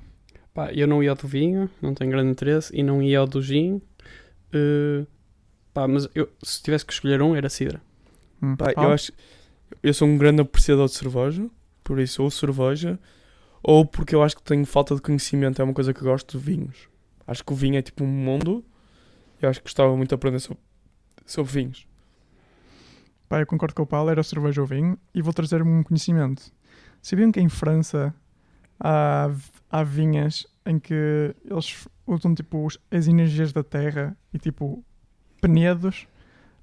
Pá, 0.54 0.72
eu 0.72 0.88
não 0.88 1.02
ia 1.02 1.10
ao 1.10 1.16
do 1.16 1.28
vinho, 1.28 1.70
não 1.82 1.94
tenho 1.94 2.12
grande 2.12 2.30
interesse, 2.32 2.76
e 2.76 2.84
não 2.84 3.02
ia 3.02 3.20
ao 3.20 3.28
do 3.28 3.42
gin. 3.42 3.82
Eh, 4.52 5.06
pá, 5.74 5.88
mas 5.88 6.08
eu, 6.14 6.30
se 6.44 6.62
tivesse 6.62 6.86
que 6.86 6.94
escolher 6.94 7.22
um, 7.22 7.36
era 7.36 7.50
cidra. 7.50 7.82
Hum, 8.42 8.56
Pá, 8.56 8.72
Paulo? 8.74 8.90
eu 8.90 8.94
acho. 8.94 9.12
Eu 9.82 9.94
sou 9.94 10.08
um 10.08 10.18
grande 10.18 10.42
apreciador 10.42 10.88
de 10.88 10.94
cerveja, 10.94 11.50
por 11.84 12.00
isso, 12.00 12.22
ou 12.22 12.30
cerveja, 12.30 13.00
ou 13.64 13.86
porque 13.86 14.14
eu 14.14 14.22
acho 14.22 14.36
que 14.36 14.44
tenho 14.44 14.66
falta 14.66 14.94
de 14.96 15.02
conhecimento, 15.02 15.60
é 15.62 15.66
uma 15.66 15.74
coisa 15.74 15.94
que 15.94 16.02
eu 16.02 16.06
gosto 16.06 16.38
de 16.38 16.44
vinhos. 16.44 16.88
Acho 17.26 17.44
que 17.44 17.52
o 17.52 17.56
vinho 17.56 17.78
é 17.78 17.82
tipo 17.82 18.04
um 18.04 18.08
mundo, 18.08 18.64
eu 19.42 19.50
acho 19.50 19.60
que 19.60 19.66
gostava 19.66 19.96
muito 19.98 20.10
de 20.10 20.16
aprender 20.16 20.40
sobre, 20.40 20.62
sobre 21.26 21.52
vinhos. 21.52 21.88
Pá, 23.28 23.40
eu 23.40 23.48
concordo 23.48 23.74
com 23.74 23.82
o 23.82 23.88
Paulo, 23.88 24.12
era 24.12 24.22
cerveja 24.22 24.62
ou 24.62 24.68
vinho. 24.68 24.98
E 25.16 25.22
vou 25.22 25.34
trazer 25.34 25.64
um 25.64 25.82
conhecimento. 25.82 26.52
Sabiam 27.02 27.32
que 27.32 27.40
em 27.40 27.50
França 27.50 28.14
há, 28.84 29.32
há 29.72 29.84
vinhas 29.84 30.46
em 30.66 30.78
que 30.78 31.34
eles 31.50 31.88
usam 32.06 32.36
tipo 32.36 32.68
as 32.92 33.08
energias 33.08 33.54
da 33.54 33.64
terra 33.64 34.16
e 34.34 34.38
tipo 34.38 34.84
penedos 35.42 36.06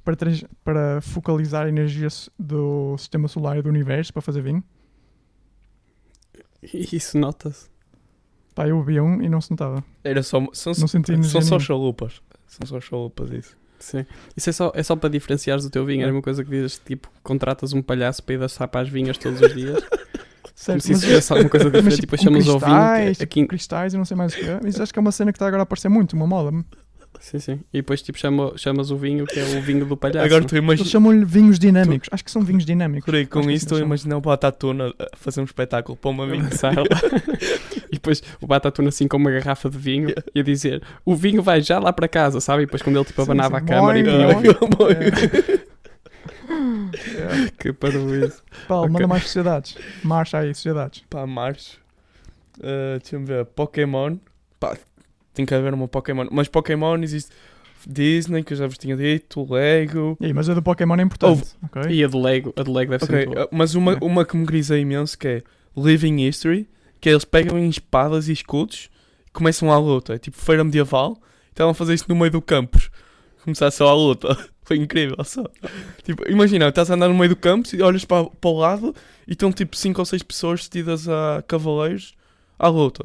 para, 0.04 0.16
para 0.62 1.00
focalizar 1.00 1.66
a 1.66 1.68
energia 1.68 2.08
do 2.38 2.96
sistema 2.98 3.26
solar 3.26 3.58
e 3.58 3.62
do 3.62 3.68
universo 3.68 4.12
para 4.12 4.22
fazer 4.22 4.42
vinho? 4.42 4.62
E 6.62 6.88
isso 6.94 7.18
nota-se. 7.18 7.68
Pá, 8.54 8.68
eu 8.68 8.82
bebi 8.82 9.00
um 9.00 9.22
e 9.22 9.28
não 9.28 9.40
se 9.40 9.50
notava. 9.50 9.82
Era 10.04 10.22
só, 10.22 10.46
são, 10.52 10.72
Não 10.78 10.88
senti 10.88 11.12
energia 11.12 11.40
são 11.40 11.42
só 11.42 11.58
chalupas. 11.58 12.20
São 12.46 12.66
só 12.66 12.80
chalupas 12.80 13.30
isso. 13.30 13.56
Sim. 13.78 14.04
Isso 14.36 14.50
é 14.50 14.52
só, 14.52 14.72
é 14.74 14.82
só 14.82 14.94
para 14.94 15.08
diferenciares 15.08 15.64
do 15.64 15.70
teu 15.70 15.86
vinho. 15.86 16.02
Era 16.02 16.12
uma 16.12 16.20
coisa 16.20 16.44
que 16.44 16.50
dizes, 16.50 16.78
tipo, 16.78 17.10
contratas 17.22 17.72
um 17.72 17.80
palhaço 17.80 18.22
para 18.22 18.34
ir 18.34 18.38
dançar 18.38 18.68
para 18.68 18.82
as 18.82 18.88
vinhas 18.88 19.16
todos 19.16 19.40
os 19.40 19.54
dias. 19.54 19.82
Como 20.66 20.78
Certo, 20.78 20.82
se 20.82 20.92
isso 20.92 21.06
mas- 21.06 21.14
fosse 21.16 21.32
alguma 21.32 21.48
coisa 21.50 21.64
mas, 21.70 21.72
diferente. 21.72 22.00
tipo, 22.00 22.06
Depois 22.16 22.20
com 22.20 22.24
chamas 22.24 22.48
ao 22.48 22.58
vinho. 22.58 22.70
cristais, 22.70 23.06
Que, 23.06 23.12
tipo, 23.26 23.40
aqui, 23.40 23.46
cristais 23.46 23.94
e 23.94 23.96
não 23.96 24.04
sei 24.04 24.16
mais 24.16 24.32
o 24.32 24.36
que 24.36 24.44
é. 24.44 24.60
Mas 24.62 24.80
acho 24.80 24.92
que 24.92 24.98
é 24.98 25.02
uma 25.02 25.12
cena 25.12 25.32
que 25.32 25.36
está 25.36 25.46
agora 25.46 25.62
a 25.62 25.64
aparecer 25.64 25.88
muito, 25.88 26.12
uma 26.14 26.26
moda. 26.26 26.50
sim, 27.18 27.38
sim. 27.38 27.60
E 27.72 27.78
depois, 27.78 28.02
tipo, 28.02 28.18
chama, 28.18 28.52
chamas 28.56 28.90
o 28.90 28.96
vinho 28.96 29.24
que 29.26 29.38
é 29.40 29.42
o 29.42 29.62
vinho 29.62 29.84
do 29.86 29.96
palhaço. 29.96 30.24
Agora 30.26 30.44
tu 30.44 30.54
Eles 30.54 30.62
imaginas. 30.64 30.90
chamam-lhe 30.90 31.24
vinhos 31.24 31.58
dinâmicos. 31.58 32.08
Acho 32.12 32.22
que 32.24 32.30
são 32.30 32.42
vinhos 32.42 32.64
dinâmicos. 32.66 33.04
Por 33.06 33.14
aí, 33.14 33.26
com 33.26 33.40
que 33.40 33.46
isso, 33.52 33.64
estou 33.64 33.78
a 33.78 33.80
imaginar 33.80 34.16
o 34.18 34.20
Batatuna 34.20 34.92
a 34.98 35.16
fazer 35.16 35.40
um 35.40 35.44
espetáculo 35.44 35.96
para 35.96 36.10
uma. 36.10 36.24
Lançar 36.26 36.76
lá. 36.76 36.84
e 37.90 37.94
depois 37.94 38.22
o 38.40 38.46
Batatuna 38.46 38.90
assim 38.90 39.08
com 39.08 39.16
uma 39.16 39.30
garrafa 39.30 39.68
de 39.70 39.78
vinho 39.78 40.14
e 40.34 40.40
a 40.40 40.42
dizer 40.42 40.82
o 41.04 41.16
vinho 41.16 41.42
vai 41.42 41.60
já 41.62 41.78
lá 41.78 41.92
para 41.92 42.06
casa, 42.06 42.38
sabe? 42.40 42.62
E 42.62 42.66
depois 42.66 42.82
quando 42.82 42.96
ele 42.96 43.04
tipo 43.06 43.22
Sim, 43.24 43.32
abanava 43.32 43.58
sim. 43.58 43.64
a 43.64 43.66
câmara 43.66 43.98
e 43.98 44.04
punha 44.04 44.26
que 47.58 47.72
parabéns. 47.72 48.42
Paulo, 48.68 48.84
Ok. 48.84 48.92
manda 48.92 49.06
mais 49.06 49.22
sociedades. 49.24 49.76
Marcha 50.02 50.38
aí, 50.38 50.54
sociedades. 50.54 51.02
Pá, 51.08 51.26
março. 51.26 51.78
Uh, 52.58 52.98
Deixa-me 53.00 53.24
ver. 53.24 53.44
Pokémon. 53.46 54.16
Pá, 54.58 54.76
tem 55.34 55.46
que 55.46 55.54
haver 55.54 55.72
uma 55.74 55.88
Pokémon. 55.88 56.26
Mas 56.30 56.48
Pokémon 56.48 56.96
existe. 57.02 57.30
Disney, 57.86 58.42
que 58.44 58.52
eu 58.52 58.58
já 58.58 58.66
vos 58.66 58.76
tinha 58.76 58.94
dito. 58.94 59.46
Lego. 59.50 60.14
E 60.20 60.34
mas 60.34 60.50
a 60.50 60.54
do 60.54 60.62
Pokémon 60.62 60.96
é 60.96 61.02
importante. 61.02 61.54
ok? 61.62 61.90
E 61.90 62.04
a 62.04 62.08
do 62.08 62.20
Lego, 62.20 62.52
a 62.54 62.62
do 62.62 62.70
Lego 62.72 62.90
deve 62.90 63.04
Ok, 63.04 63.16
ser 63.16 63.26
muito 63.26 63.34
boa. 63.36 63.46
uh, 63.46 63.48
mas 63.50 63.74
uma, 63.74 63.92
É. 63.94 63.98
uma 64.02 64.24
que 64.26 64.36
me 64.36 64.44
grisa 64.44 64.76
imenso 64.78 65.16
que 65.18 65.26
é 65.26 65.42
Living 65.76 66.20
History. 66.26 66.68
Que 67.00 67.08
é 67.08 67.12
eles 67.12 67.24
pegam 67.24 67.58
em 67.58 67.70
espadas 67.70 68.28
e 68.28 68.32
escudos 68.32 68.90
e 69.26 69.30
começam 69.32 69.72
a 69.72 69.78
luta. 69.78 70.12
É 70.14 70.18
tipo 70.18 70.36
feira 70.36 70.62
medieval. 70.62 71.16
Estavam 71.48 71.70
a 71.70 71.74
fazer 71.74 71.94
isto 71.94 72.06
no 72.10 72.14
meio 72.14 72.30
do 72.30 72.42
campus. 72.42 72.90
Começar 73.42 73.70
só 73.70 73.88
a 73.88 73.94
luta. 73.94 74.36
Foi 74.70 74.76
incrível 74.76 75.16
só. 75.24 75.44
Tipo, 76.04 76.30
imagina, 76.30 76.68
estás 76.68 76.88
a 76.92 76.94
andar 76.94 77.08
no 77.08 77.14
meio 77.16 77.30
do 77.30 77.34
campus 77.34 77.72
e 77.72 77.82
olhas 77.82 78.04
para, 78.04 78.24
para 78.30 78.50
o 78.50 78.56
lado 78.56 78.94
e 79.26 79.32
estão 79.32 79.50
tipo 79.50 79.76
5 79.76 80.00
ou 80.00 80.04
6 80.04 80.22
pessoas 80.22 80.60
vestidas 80.60 81.08
a 81.08 81.42
cavaleiros 81.48 82.14
à 82.56 82.68
luta. 82.68 83.02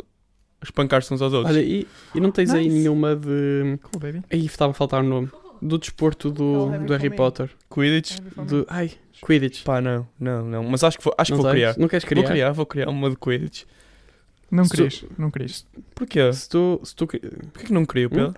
A 0.62 0.63
espancar-se 0.63 1.12
uns 1.12 1.23
aos 1.23 1.34
outros. 1.34 1.56
Olha, 1.56 1.63
e, 1.65 1.88
e 2.13 2.19
não 2.19 2.30
tens 2.30 2.51
aí 2.51 2.65
Nice. 2.65 2.78
nenhuma 2.78 3.15
de. 3.15 3.80
Cool, 3.82 3.99
baby. 3.99 4.23
Aí 4.32 4.45
estava 4.45 4.69
a 4.69 4.73
faltar 4.75 5.04
o 5.04 5.08
nome. 5.08 5.32
Do 5.60 5.80
desporto 5.80 6.30
do, 6.30 6.69
do 6.86 6.93
Harry 6.93 7.10
Potter. 7.10 7.49
Quidditch? 7.73 8.19
Do, 8.47 8.63
ai, 8.69 8.91
Quidditch. 9.25 9.63
Pá, 9.63 9.82
não, 9.82 10.08
não, 10.19 10.45
não. 10.45 10.63
Mas 10.65 10.84
acho 10.84 10.99
que 10.99 11.04
vou, 11.04 11.15
acho 11.17 11.32
que 11.34 11.41
vou 11.41 11.49
criar. 11.49 11.75
Não 11.80 11.88
queres 11.88 12.06
criar? 12.06 12.21
Vou 12.21 12.30
criar, 12.32 12.51
vou 12.51 12.65
criar 12.67 12.89
uma 12.89 13.10
de 13.10 13.15
Quidditch. 13.15 13.63
Não 14.51 14.67
querias, 14.67 15.04
não 15.17 15.32
querias. 15.32 15.65
Porquê? 15.95 16.32
Se 16.32 16.47
tu, 16.47 16.80
se 16.84 16.95
tu, 16.95 17.08
Porquê 17.08 17.65
que 17.65 17.73
não 17.73 17.84
crio, 17.86 18.06
Hum? 18.10 18.15
Pedro? 18.15 18.36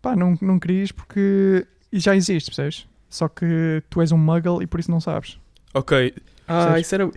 Pá, 0.00 0.16
não, 0.16 0.36
não 0.40 0.58
querias 0.58 0.92
porque 0.92 1.66
e 1.94 1.98
já 2.00 2.14
existe, 2.16 2.46
percebes? 2.50 2.86
Só 3.08 3.28
que 3.28 3.82
tu 3.88 4.00
és 4.00 4.10
um 4.12 4.18
muggle 4.18 4.62
e 4.62 4.66
por 4.66 4.80
isso 4.80 4.90
não 4.90 5.00
sabes. 5.00 5.38
Ok, 5.72 6.14
Ah, 6.46 6.64
Percebes? 6.64 6.86
isso 6.86 6.94
era, 6.94 7.10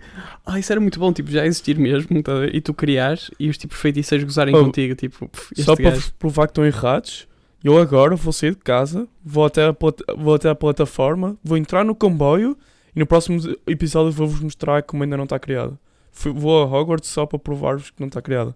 ah, 0.46 0.58
isso 0.58 0.72
era 0.72 0.80
muito 0.80 0.98
bom, 0.98 1.12
tipo, 1.12 1.30
já 1.30 1.44
existir 1.44 1.78
mesmo, 1.78 2.22
tá 2.22 2.32
e 2.52 2.60
tu 2.60 2.72
criares 2.72 3.30
e 3.38 3.48
os 3.50 3.58
tipos 3.58 3.78
feiticeiros 3.78 4.24
gozarem 4.24 4.54
Oh, 4.54 4.64
contigo, 4.64 4.94
tipo, 4.94 5.28
pff, 5.28 5.62
só 5.62 5.76
para 5.76 5.98
provar 6.18 6.46
que 6.46 6.52
estão 6.52 6.64
errados, 6.64 7.28
eu 7.62 7.76
agora 7.78 8.16
vou 8.16 8.32
sair 8.32 8.52
de 8.52 8.62
casa, 8.62 9.06
vou 9.24 9.44
até, 9.44 9.64
a 9.66 9.76
vou 10.16 10.34
até 10.34 10.48
a 10.48 10.54
plataforma, 10.54 11.36
vou 11.44 11.58
entrar 11.58 11.84
no 11.84 11.94
comboio 11.94 12.56
e 12.96 12.98
no 12.98 13.06
próximo 13.06 13.38
episódio 13.66 14.10
vou-vos 14.12 14.40
mostrar 14.40 14.82
como 14.84 15.02
ainda 15.02 15.16
não 15.16 15.24
está 15.24 15.38
criado. 15.38 15.78
Fui- 16.10 16.32
vou 16.32 16.62
a 16.62 16.66
Hogwarts 16.66 17.08
só 17.10 17.26
para 17.26 17.38
provar-vos 17.38 17.90
que 17.90 18.00
não 18.00 18.08
está 18.08 18.22
criado. 18.22 18.54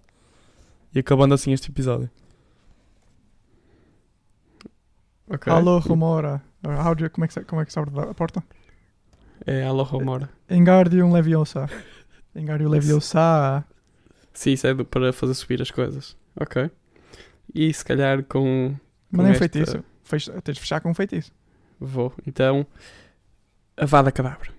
E 0.95 0.99
acabando 1.01 1.35
assim 1.35 1.53
este 1.53 1.71
episódio. 1.71 2.09
Ok. 5.33 5.53
Alô, 5.53 5.79
Romora. 5.79 6.42
How 6.64 6.95
do 6.95 7.05
you- 7.05 7.11
como, 7.11 7.25
é 7.25 7.29
que, 7.29 7.35
se- 7.35 7.45
como 7.45 7.61
é 7.62 7.64
que 7.64 7.73
se 7.73 7.79
abre 7.79 7.99
a 8.01 8.14
porta? 8.14 8.42
É 9.47 9.64
Alô 9.64 9.83
Romora. 9.83 10.29
Engardium 10.49 11.11
Leviosa. 11.12 11.68
Engardium 12.35 12.68
Leviosa. 12.68 13.64
Sim, 14.33 14.53
isso 14.53 14.66
é 14.66 14.75
do- 14.75 14.85
para 14.85 15.12
fazer 15.12 15.35
subir 15.35 15.61
as 15.61 15.71
coisas. 15.71 16.16
Ok. 16.38 16.71
E 17.55 17.73
se 17.73 17.85
calhar 17.85 18.23
com. 18.25 18.75
Mandei 19.11 19.31
um 19.33 19.35
esta- 19.35 19.49
feitiço. 19.49 19.85
Fech- 20.05 20.31
tens 20.42 20.55
de 20.55 20.61
fechar 20.61 20.81
com 20.81 20.90
um 20.90 20.95
feitiço. 20.95 21.33
Vou. 21.81 22.12
Então. 22.27 22.66
A 23.77 23.87
Vada 23.87 24.12
Cadabra. 24.12 24.51